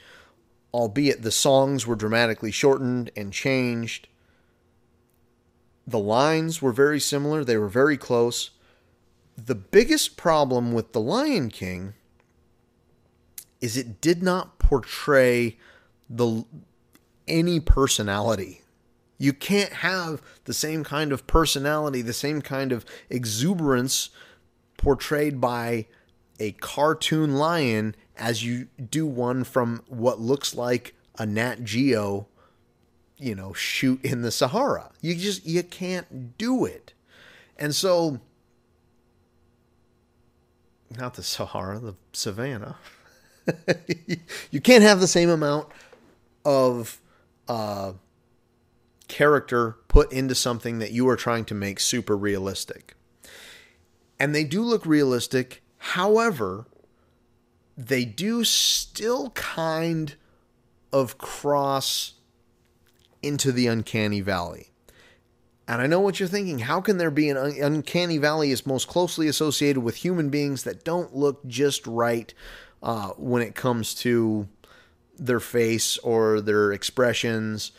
albeit 0.72 1.22
the 1.22 1.30
songs 1.30 1.86
were 1.86 1.96
dramatically 1.96 2.50
shortened 2.50 3.10
and 3.16 3.32
changed 3.32 4.08
the 5.88 5.98
lines 5.98 6.60
were 6.60 6.72
very 6.72 7.00
similar, 7.00 7.44
they 7.44 7.56
were 7.56 7.68
very 7.68 7.96
close. 7.96 8.50
The 9.38 9.54
biggest 9.54 10.18
problem 10.18 10.72
with 10.72 10.92
The 10.92 11.00
Lion 11.00 11.48
King 11.48 11.94
is 13.62 13.76
it 13.76 14.00
did 14.02 14.22
not 14.22 14.58
portray 14.58 15.56
the 16.10 16.44
any 17.26 17.58
personality. 17.58 18.60
You 19.16 19.32
can't 19.32 19.72
have 19.72 20.20
the 20.44 20.52
same 20.52 20.84
kind 20.84 21.10
of 21.10 21.26
personality, 21.26 22.02
the 22.02 22.12
same 22.12 22.42
kind 22.42 22.70
of 22.70 22.84
exuberance 23.08 24.10
portrayed 24.76 25.40
by 25.40 25.86
a 26.38 26.52
cartoon 26.52 27.36
lion 27.36 27.96
as 28.18 28.44
you 28.44 28.68
do 28.90 29.06
one 29.06 29.44
from 29.44 29.82
what 29.88 30.20
looks 30.20 30.54
like 30.54 30.94
a 31.18 31.26
Nat 31.26 31.64
Geo 31.64 32.28
you 33.18 33.34
know, 33.34 33.52
shoot 33.52 34.02
in 34.04 34.22
the 34.22 34.30
Sahara. 34.30 34.90
You 35.00 35.14
just 35.14 35.44
you 35.44 35.62
can't 35.62 36.38
do 36.38 36.64
it. 36.64 36.94
And 37.58 37.74
so 37.74 38.20
not 40.96 41.14
the 41.14 41.22
Sahara, 41.22 41.78
the 41.80 41.94
savannah. 42.12 42.76
you 44.50 44.60
can't 44.60 44.82
have 44.82 45.00
the 45.00 45.08
same 45.08 45.28
amount 45.28 45.68
of 46.44 47.00
uh, 47.48 47.92
character 49.08 49.76
put 49.88 50.12
into 50.12 50.34
something 50.34 50.78
that 50.78 50.92
you 50.92 51.08
are 51.08 51.16
trying 51.16 51.44
to 51.46 51.54
make 51.54 51.80
super 51.80 52.16
realistic. 52.16 52.94
And 54.20 54.34
they 54.34 54.44
do 54.44 54.62
look 54.62 54.86
realistic. 54.86 55.62
However, 55.78 56.66
they 57.78 58.04
do 58.04 58.42
still 58.42 59.30
kind 59.30 60.16
of 60.92 61.16
cross 61.16 62.14
into 63.22 63.52
the 63.52 63.68
uncanny 63.68 64.20
valley. 64.20 64.72
And 65.68 65.80
I 65.80 65.86
know 65.86 66.00
what 66.00 66.18
you're 66.18 66.28
thinking. 66.28 66.60
How 66.60 66.80
can 66.80 66.98
there 66.98 67.10
be 67.10 67.28
an 67.28 67.36
uncanny 67.36 68.18
valley 68.18 68.50
is 68.50 68.66
most 68.66 68.88
closely 68.88 69.28
associated 69.28 69.80
with 69.80 69.96
human 69.96 70.28
beings 70.28 70.64
that 70.64 70.82
don't 70.82 71.14
look 71.14 71.46
just 71.46 71.86
right 71.86 72.34
uh, 72.82 73.10
when 73.10 73.42
it 73.42 73.54
comes 73.54 73.94
to 73.96 74.48
their 75.16 75.40
face 75.40 75.98
or 75.98 76.40
their 76.40 76.72
expressions? 76.72 77.70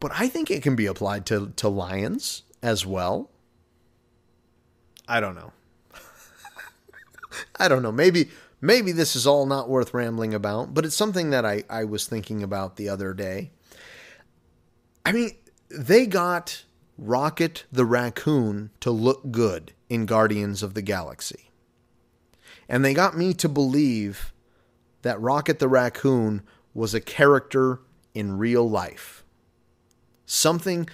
But 0.00 0.12
I 0.14 0.28
think 0.28 0.50
it 0.50 0.62
can 0.62 0.76
be 0.76 0.86
applied 0.86 1.24
to, 1.26 1.52
to 1.56 1.68
lions 1.68 2.42
as 2.62 2.84
well. 2.84 3.30
I 5.06 5.20
don't 5.20 5.34
know. 5.34 5.52
I 7.58 7.68
don't 7.68 7.82
know. 7.82 7.92
Maybe 7.92 8.30
maybe 8.60 8.92
this 8.92 9.14
is 9.14 9.26
all 9.26 9.46
not 9.46 9.68
worth 9.68 9.94
rambling 9.94 10.34
about, 10.34 10.74
but 10.74 10.84
it's 10.84 10.96
something 10.96 11.30
that 11.30 11.44
I, 11.44 11.64
I 11.70 11.84
was 11.84 12.06
thinking 12.06 12.42
about 12.42 12.76
the 12.76 12.88
other 12.88 13.14
day. 13.14 13.50
I 15.04 15.12
mean, 15.12 15.30
they 15.70 16.06
got 16.06 16.64
Rocket 16.96 17.64
the 17.70 17.84
raccoon 17.84 18.70
to 18.80 18.90
look 18.90 19.30
good 19.30 19.72
in 19.88 20.06
Guardians 20.06 20.62
of 20.62 20.74
the 20.74 20.82
Galaxy. 20.82 21.50
And 22.68 22.84
they 22.84 22.92
got 22.92 23.16
me 23.16 23.32
to 23.34 23.48
believe 23.48 24.32
that 25.02 25.20
Rocket 25.20 25.58
the 25.58 25.68
raccoon 25.68 26.42
was 26.74 26.92
a 26.92 27.00
character 27.00 27.80
in 28.14 28.36
real 28.36 28.68
life. 28.68 29.24
Something 30.26 30.88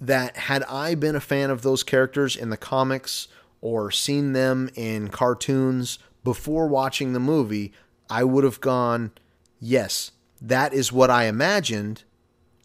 that, 0.00 0.36
had 0.36 0.62
I 0.64 0.94
been 0.94 1.16
a 1.16 1.20
fan 1.20 1.50
of 1.50 1.62
those 1.62 1.82
characters 1.82 2.36
in 2.36 2.50
the 2.50 2.56
comics 2.56 3.26
or 3.62 3.90
seen 3.90 4.34
them 4.34 4.68
in 4.74 5.08
cartoons 5.08 5.98
before 6.24 6.66
watching 6.66 7.14
the 7.14 7.20
movie, 7.20 7.72
I 8.10 8.24
would 8.24 8.44
have 8.44 8.60
gone, 8.60 9.12
yes, 9.58 10.10
that 10.42 10.74
is 10.74 10.92
what 10.92 11.08
I 11.08 11.24
imagined 11.24 12.04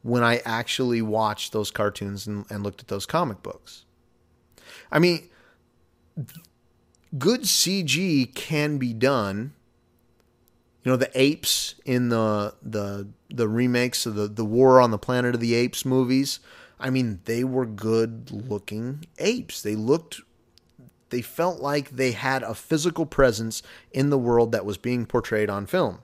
when 0.02 0.24
I 0.24 0.42
actually 0.44 1.02
watched 1.02 1.54
those 1.54 1.72
cartoons 1.72 2.28
and, 2.28 2.46
and 2.50 2.64
looked 2.64 2.82
at 2.82 2.88
those 2.88 3.06
comic 3.06 3.42
books. 3.44 3.86
I 4.92 5.00
mean, 5.00 5.30
good 7.18 7.42
CG 7.42 8.34
can 8.34 8.78
be 8.78 8.94
done. 8.94 9.54
You 10.84 10.92
know, 10.92 10.98
the 10.98 11.12
apes 11.14 11.76
in 11.86 12.10
the 12.10 12.56
the 12.64 13.10
the 13.30 13.48
remakes 13.48 14.06
of 14.06 14.16
the 14.16 14.28
the 14.28 14.46
War 14.46 14.80
on 14.80 14.92
the 14.92 14.98
Planet 14.98 15.36
of 15.36 15.42
the 15.42 15.54
Apes 15.54 15.84
movies. 15.84 16.40
I 16.80 16.90
mean, 16.90 17.20
they 17.26 17.44
were 17.44 17.66
good 17.66 18.32
looking 18.32 19.06
apes. 19.18 19.62
They 19.62 19.76
looked 19.76 20.22
they 21.10 21.22
felt 21.22 21.60
like 21.60 21.92
they 21.92 22.12
had 22.12 22.44
a 22.44 22.56
physical 22.56 23.06
presence 23.06 23.64
in 23.92 24.10
the 24.10 24.18
world 24.18 24.52
that 24.52 24.66
was 24.66 24.78
being 24.78 25.06
portrayed 25.06 25.50
on 25.50 25.66
film. 25.66 26.00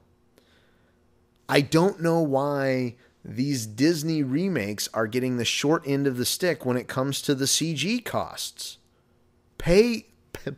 I 1.49 1.61
don't 1.61 2.01
know 2.01 2.21
why 2.21 2.95
these 3.23 3.65
Disney 3.65 4.23
remakes 4.23 4.89
are 4.93 5.07
getting 5.07 5.37
the 5.37 5.45
short 5.45 5.83
end 5.85 6.07
of 6.07 6.17
the 6.17 6.25
stick 6.25 6.65
when 6.65 6.77
it 6.77 6.87
comes 6.87 7.21
to 7.21 7.35
the 7.35 7.45
CG 7.45 8.03
costs. 8.03 8.77
Pay 9.57 10.07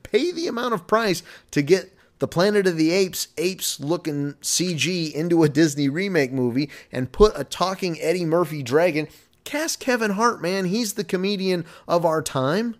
pay 0.03 0.31
the 0.31 0.47
amount 0.47 0.73
of 0.73 0.87
price 0.87 1.21
to 1.51 1.61
get 1.61 1.91
the 2.19 2.27
Planet 2.27 2.65
of 2.65 2.77
the 2.77 2.91
Apes 2.91 3.27
apes 3.37 3.79
looking 3.79 4.33
CG 4.41 5.11
into 5.11 5.43
a 5.43 5.49
Disney 5.49 5.89
remake 5.89 6.31
movie 6.31 6.69
and 6.91 7.11
put 7.11 7.33
a 7.35 7.43
talking 7.43 7.99
Eddie 7.99 8.25
Murphy 8.25 8.63
dragon. 8.63 9.07
Cast 9.43 9.79
Kevin 9.79 10.11
Hart, 10.11 10.41
man, 10.41 10.65
he's 10.65 10.93
the 10.93 11.03
comedian 11.03 11.65
of 11.87 12.05
our 12.05 12.21
time. 12.21 12.77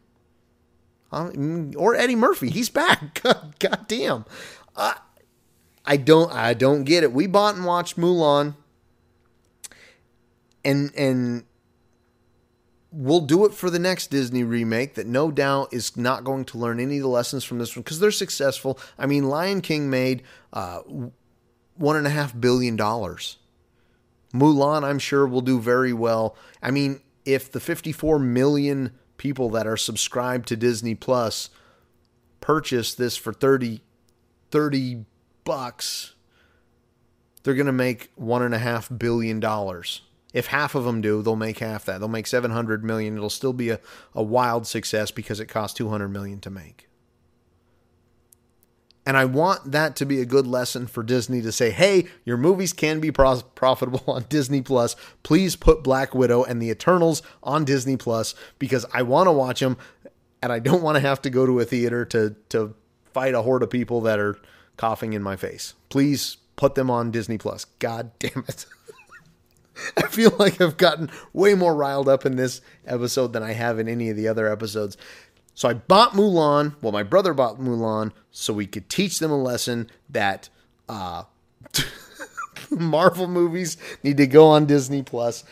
Um, 1.16 1.72
or 1.78 1.96
Eddie 1.96 2.18
Murphy, 2.18 2.50
he's 2.50 2.70
back. 2.70 3.22
God, 3.24 3.56
God 3.58 3.86
damn. 3.88 4.26
Uh, 4.76 4.96
I 5.86 5.96
don't 5.96 6.32
I 6.34 6.54
don't 6.54 6.84
get 6.84 7.04
it. 7.04 7.14
We 7.14 7.26
bought 7.26 7.56
and 7.56 7.66
watched 7.66 7.96
Mulan. 7.96 8.56
And 10.66 10.92
and 10.98 11.46
we'll 12.92 13.22
do 13.22 13.46
it 13.46 13.54
for 13.54 13.70
the 13.70 13.80
next 13.80 14.08
Disney 14.08 14.44
remake 14.44 14.96
that 14.96 15.08
no 15.08 15.32
doubt 15.32 15.74
is 15.74 15.96
not 15.96 16.26
going 16.26 16.44
to 16.46 16.58
learn 16.58 16.82
any 16.82 16.98
of 16.98 17.04
the 17.04 17.08
lessons 17.08 17.46
from 17.46 17.60
this 17.60 17.78
one 17.78 17.84
because 17.84 18.00
they're 18.00 18.12
successful. 18.12 18.78
I 18.98 19.06
mean, 19.06 19.30
Lion 19.30 19.62
King 19.62 19.90
made 19.90 20.22
uh, 20.52 20.80
one 21.76 21.96
and 21.96 22.08
a 22.08 22.10
half 22.10 22.38
billion 22.38 22.76
dollars. 22.76 23.38
Mulan, 24.34 24.84
I'm 24.84 25.00
sure, 25.00 25.26
will 25.26 25.40
do 25.42 25.62
very 25.62 25.94
well. 25.94 26.36
I 26.62 26.72
mean, 26.72 27.00
if 27.24 27.50
the 27.50 27.62
54 27.62 28.20
million 28.20 28.92
people 29.18 29.50
that 29.52 29.68
are 29.68 29.78
subscribed 29.78 30.48
to 30.50 30.56
Disney 30.56 30.96
Plus 30.96 31.50
purchase 32.42 32.94
this 32.94 33.18
for 33.18 33.34
30, 33.34 33.82
30 34.52 35.06
bucks, 35.44 36.14
they're 37.44 37.54
going 37.54 37.66
to 37.66 37.72
make 37.72 38.12
one 38.16 38.42
and 38.42 38.54
a 38.54 38.60
half 38.60 38.90
billion 38.96 39.40
dollars. 39.40 40.02
If 40.34 40.48
half 40.48 40.76
of 40.76 40.84
them 40.84 41.00
do, 41.00 41.22
they'll 41.22 41.38
make 41.38 41.60
half 41.60 41.86
that. 41.86 42.00
They'll 42.00 42.10
make 42.10 42.28
700 42.28 42.84
million. 42.84 43.16
It'll 43.16 43.30
still 43.30 43.54
be 43.54 43.70
a, 43.70 43.80
a 44.14 44.22
wild 44.22 44.68
success 44.68 45.10
because 45.10 45.40
it 45.40 45.46
costs 45.46 45.78
200 45.78 46.10
million 46.10 46.42
to 46.42 46.50
make. 46.50 46.90
And 49.06 49.16
I 49.16 49.26
want 49.26 49.72
that 49.72 49.96
to 49.98 50.06
be 50.06 50.20
a 50.20 50.26
good 50.26 50.48
lesson 50.48 50.88
for 50.88 51.04
Disney 51.04 51.42
to 51.42 51.52
say, 51.52 51.70
hey, 51.70 52.08
your 52.24 52.38
movies 52.38 52.74
can 52.74 53.00
be 53.00 53.12
pro- 53.12 53.42
profitable 53.42 54.04
on 54.08 54.26
Disney 54.30 54.62
Plus. 54.62 54.96
Please 55.22 55.56
put 55.56 55.84
Black 55.84 56.16
Widow 56.16 56.44
and 56.44 56.62
the 56.62 56.70
Eternals 56.70 57.22
on 57.44 57.66
Disney 57.66 57.98
Plus 57.98 58.34
because 58.58 58.86
I 58.94 59.04
want 59.04 59.28
to 59.28 59.32
watch 59.32 59.60
them 59.60 59.78
and 60.42 60.52
I 60.52 60.60
don't 60.60 60.82
want 60.82 60.96
to 60.96 61.02
have 61.02 61.22
to 61.24 61.30
go 61.30 61.46
to 61.46 61.60
a 61.60 61.66
theater 61.66 62.06
to, 62.06 62.36
to 62.50 62.74
fight 63.14 63.34
a 63.34 63.42
horde 63.42 63.64
of 63.64 63.70
people 63.70 64.02
that 64.02 64.20
are 64.20 64.38
coughing 64.78 65.14
in 65.14 65.24
my 65.24 65.36
face. 65.36 65.74
Please 65.90 66.38
put 66.56 66.76
them 66.76 66.90
on 66.90 67.12
Disney 67.12 67.38
Plus. 67.38 67.66
God 67.80 68.12
damn 68.20 68.44
it. 68.48 68.66
I 69.98 70.08
feel 70.08 70.34
like 70.40 70.62
I've 70.62 70.78
gotten 70.78 71.10
way 71.34 71.54
more 71.54 71.76
riled 71.76 72.08
up 72.08 72.26
in 72.26 72.38
this 72.38 72.62
episode 72.86 73.34
than 73.34 73.44
I 73.44 73.52
have 73.52 73.78
in 73.78 73.88
any 73.88 74.10
of 74.10 74.16
the 74.16 74.28
other 74.28 74.52
episodes. 74.52 74.98
So 75.56 75.70
I 75.70 75.74
bought 75.74 76.12
Mulan. 76.12 76.76
Well, 76.82 76.92
my 76.92 77.04
brother 77.04 77.34
bought 77.34 77.60
Mulan 77.60 78.12
so 78.30 78.54
we 78.54 78.68
could 78.68 78.90
teach 78.90 79.20
them 79.20 79.32
a 79.32 79.42
lesson 79.42 79.90
that 80.10 80.50
uh, 80.88 81.24
Marvel 82.70 83.28
movies 83.28 83.78
need 84.04 84.18
to 84.18 84.28
go 84.28 84.48
on 84.48 84.66
Disney 84.66 85.02
Plus. 85.02 85.46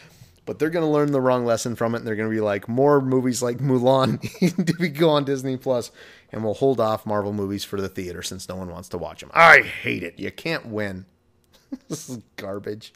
But 0.45 0.59
they're 0.59 0.69
going 0.69 0.85
to 0.85 0.91
learn 0.91 1.13
the 1.13 1.21
wrong 1.21 1.45
lesson 1.45 1.77
from 1.77 1.95
it, 1.95 1.99
and 1.99 2.07
they're 2.07 2.17
going 2.17 2.29
to 2.29 2.35
be 2.35 2.41
like, 2.41 2.67
more 2.67 2.99
movies 2.99 3.41
like 3.41 3.59
Mulan 3.59 4.21
need 4.57 4.67
to 4.67 4.89
go 4.89 5.09
on 5.11 5.23
Disney 5.23 5.55
Plus, 5.55 5.89
and 6.33 6.43
we'll 6.43 6.53
hold 6.53 6.81
off 6.81 7.05
Marvel 7.05 7.31
movies 7.31 7.63
for 7.63 7.79
the 7.79 7.87
theater 7.87 8.21
since 8.21 8.49
no 8.49 8.57
one 8.57 8.69
wants 8.69 8.89
to 8.89 8.97
watch 8.97 9.21
them. 9.21 9.31
I 9.33 9.61
hate 9.61 10.03
it. 10.03 10.19
You 10.19 10.31
can't 10.31 10.65
win. 10.65 11.05
this 11.87 12.09
is 12.09 12.19
garbage. 12.35 12.91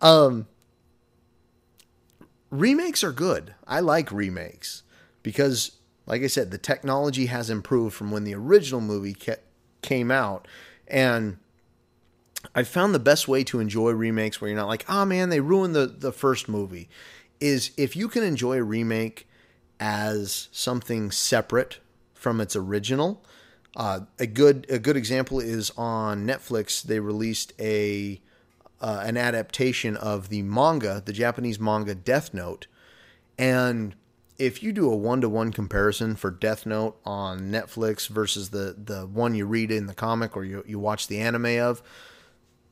Um, 0.00 0.48
remakes 2.50 3.04
are 3.04 3.12
good. 3.12 3.54
I 3.64 3.78
like 3.78 4.10
remakes 4.10 4.82
because 5.22 5.70
like 6.06 6.22
I 6.22 6.28
said, 6.28 6.50
the 6.50 6.58
technology 6.58 7.26
has 7.26 7.50
improved 7.50 7.94
from 7.94 8.10
when 8.10 8.24
the 8.24 8.34
original 8.34 8.80
movie 8.80 9.16
came 9.82 10.10
out. 10.10 10.46
And 10.86 11.38
I 12.54 12.62
found 12.62 12.94
the 12.94 13.00
best 13.00 13.26
way 13.26 13.42
to 13.44 13.58
enjoy 13.58 13.90
remakes 13.90 14.40
where 14.40 14.48
you're 14.48 14.58
not 14.58 14.68
like, 14.68 14.84
oh 14.88 15.04
man, 15.04 15.30
they 15.30 15.40
ruined 15.40 15.74
the, 15.74 15.86
the 15.86 16.12
first 16.12 16.48
movie, 16.48 16.88
is 17.40 17.72
if 17.76 17.96
you 17.96 18.08
can 18.08 18.22
enjoy 18.22 18.58
a 18.58 18.62
remake 18.62 19.26
as 19.80 20.48
something 20.52 21.10
separate 21.10 21.80
from 22.14 22.40
its 22.40 22.56
original. 22.56 23.22
Uh, 23.74 24.00
a 24.18 24.26
good 24.26 24.66
a 24.70 24.78
good 24.78 24.96
example 24.96 25.38
is 25.38 25.70
on 25.76 26.26
Netflix. 26.26 26.82
They 26.82 26.98
released 26.98 27.52
a 27.60 28.20
uh, 28.80 29.02
an 29.04 29.18
adaptation 29.18 29.96
of 29.96 30.30
the 30.30 30.42
manga, 30.42 31.02
the 31.04 31.12
Japanese 31.12 31.60
manga 31.60 31.94
Death 31.94 32.32
Note, 32.32 32.66
and 33.38 33.94
if 34.38 34.62
you 34.62 34.72
do 34.72 34.90
a 34.90 34.96
one 34.96 35.20
to 35.20 35.28
one 35.28 35.52
comparison 35.52 36.16
for 36.16 36.30
Death 36.30 36.66
Note 36.66 36.98
on 37.04 37.50
Netflix 37.50 38.08
versus 38.08 38.50
the 38.50 38.76
the 38.76 39.06
one 39.06 39.34
you 39.34 39.46
read 39.46 39.70
in 39.70 39.86
the 39.86 39.94
comic 39.94 40.36
or 40.36 40.44
you, 40.44 40.64
you 40.66 40.78
watch 40.78 41.08
the 41.08 41.18
anime 41.18 41.58
of, 41.60 41.82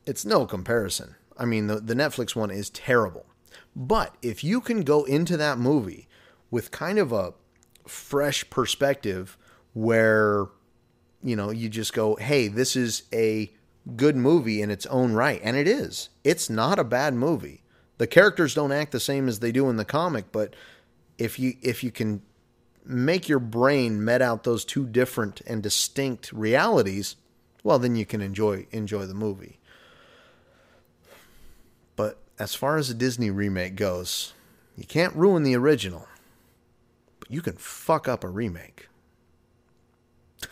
it's 0.05 0.25
no 0.25 0.45
comparison. 0.45 1.15
I 1.37 1.45
mean, 1.45 1.67
the, 1.67 1.79
the 1.79 1.95
Netflix 1.95 2.35
one 2.35 2.51
is 2.51 2.69
terrible. 2.69 3.25
But 3.75 4.15
if 4.21 4.43
you 4.43 4.61
can 4.61 4.83
go 4.83 5.03
into 5.03 5.35
that 5.37 5.57
movie 5.57 6.07
with 6.49 6.71
kind 6.71 6.97
of 6.97 7.11
a 7.11 7.33
fresh 7.85 8.49
perspective 8.49 9.37
where, 9.73 10.45
you 11.21 11.35
know, 11.35 11.49
you 11.49 11.67
just 11.67 11.93
go, 11.93 12.15
hey, 12.15 12.47
this 12.47 12.75
is 12.75 13.03
a 13.13 13.51
good 13.95 14.15
movie 14.15 14.61
in 14.61 14.71
its 14.71 14.85
own 14.85 15.13
right. 15.13 15.41
And 15.43 15.57
it 15.57 15.67
is. 15.67 16.09
It's 16.23 16.49
not 16.49 16.79
a 16.79 16.83
bad 16.83 17.13
movie. 17.13 17.63
The 17.97 18.07
characters 18.07 18.53
don't 18.53 18.71
act 18.71 18.91
the 18.91 18.99
same 18.99 19.27
as 19.27 19.39
they 19.39 19.51
do 19.51 19.69
in 19.69 19.77
the 19.77 19.85
comic, 19.85 20.31
but 20.31 20.55
if 21.17 21.39
you 21.39 21.55
if 21.61 21.83
you 21.83 21.91
can 21.91 22.21
make 22.85 23.27
your 23.27 23.39
brain 23.39 24.03
met 24.03 24.21
out 24.21 24.43
those 24.43 24.63
two 24.63 24.85
different 24.85 25.41
and 25.47 25.63
distinct 25.63 26.31
realities, 26.31 27.15
well 27.63 27.79
then 27.79 27.95
you 27.95 28.05
can 28.05 28.21
enjoy 28.21 28.67
enjoy 28.71 29.05
the 29.05 29.13
movie. 29.13 29.59
But 31.95 32.17
as 32.37 32.53
far 32.55 32.77
as 32.77 32.89
a 32.89 32.93
Disney 32.93 33.31
remake 33.31 33.75
goes, 33.75 34.33
you 34.75 34.85
can't 34.85 35.15
ruin 35.15 35.43
the 35.43 35.55
original. 35.55 36.07
But 37.19 37.31
you 37.31 37.41
can 37.41 37.55
fuck 37.55 38.07
up 38.07 38.23
a 38.23 38.29
remake. 38.29 38.87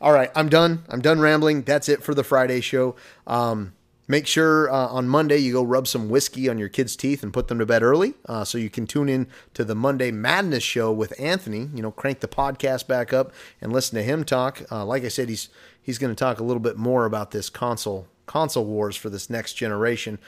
All 0.00 0.12
right, 0.12 0.30
I'm 0.34 0.48
done. 0.48 0.84
I'm 0.88 1.00
done 1.00 1.20
rambling. 1.20 1.62
That's 1.62 1.88
it 1.88 2.02
for 2.02 2.14
the 2.14 2.24
Friday 2.24 2.60
show. 2.60 2.96
Um, 3.26 3.72
Make 4.06 4.26
sure 4.26 4.70
uh, 4.70 4.88
on 4.88 5.08
Monday 5.08 5.38
you 5.38 5.52
go 5.52 5.62
rub 5.62 5.86
some 5.86 6.10
whiskey 6.10 6.48
on 6.48 6.58
your 6.58 6.68
kids' 6.68 6.94
teeth 6.94 7.22
and 7.22 7.32
put 7.32 7.48
them 7.48 7.58
to 7.58 7.64
bed 7.64 7.82
early, 7.82 8.14
uh, 8.26 8.44
so 8.44 8.58
you 8.58 8.68
can 8.68 8.86
tune 8.86 9.08
in 9.08 9.26
to 9.54 9.64
the 9.64 9.74
Monday 9.74 10.10
Madness 10.10 10.62
show 10.62 10.92
with 10.92 11.18
Anthony. 11.18 11.70
You 11.74 11.82
know, 11.82 11.90
crank 11.90 12.20
the 12.20 12.28
podcast 12.28 12.86
back 12.86 13.14
up 13.14 13.32
and 13.62 13.72
listen 13.72 13.96
to 13.96 14.02
him 14.02 14.24
talk. 14.24 14.62
Uh, 14.70 14.84
like 14.84 15.04
I 15.04 15.08
said, 15.08 15.30
he's 15.30 15.48
he's 15.80 15.96
going 15.96 16.14
to 16.14 16.18
talk 16.18 16.38
a 16.38 16.44
little 16.44 16.60
bit 16.60 16.76
more 16.76 17.06
about 17.06 17.30
this 17.30 17.48
console 17.48 18.06
console 18.26 18.66
wars 18.66 18.94
for 18.94 19.08
this 19.08 19.30
next 19.30 19.54
generation. 19.54 20.18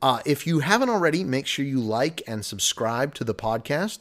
Uh, 0.00 0.20
if 0.24 0.46
you 0.46 0.60
haven't 0.60 0.90
already, 0.90 1.24
make 1.24 1.46
sure 1.46 1.64
you 1.64 1.80
like 1.80 2.22
and 2.28 2.44
subscribe 2.44 3.14
to 3.14 3.24
the 3.24 3.34
podcast. 3.34 3.98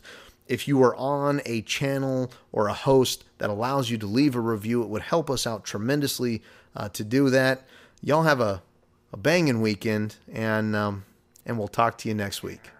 If 0.47 0.67
you 0.67 0.81
are 0.83 0.95
on 0.95 1.41
a 1.45 1.61
channel 1.63 2.31
or 2.51 2.67
a 2.67 2.73
host 2.73 3.23
that 3.39 3.49
allows 3.49 3.89
you 3.89 3.97
to 3.97 4.05
leave 4.05 4.35
a 4.35 4.39
review, 4.39 4.83
it 4.83 4.89
would 4.89 5.01
help 5.01 5.29
us 5.29 5.47
out 5.47 5.63
tremendously 5.63 6.43
uh, 6.75 6.89
to 6.89 7.03
do 7.03 7.31
that. 7.31 7.65
Y'all 8.01 8.23
have 8.23 8.39
a 8.39 8.61
a 9.11 9.17
banging 9.17 9.61
weekend, 9.61 10.17
and 10.31 10.75
um, 10.75 11.05
and 11.45 11.57
we'll 11.57 11.67
talk 11.67 11.97
to 11.99 12.07
you 12.07 12.15
next 12.15 12.43
week. 12.43 12.71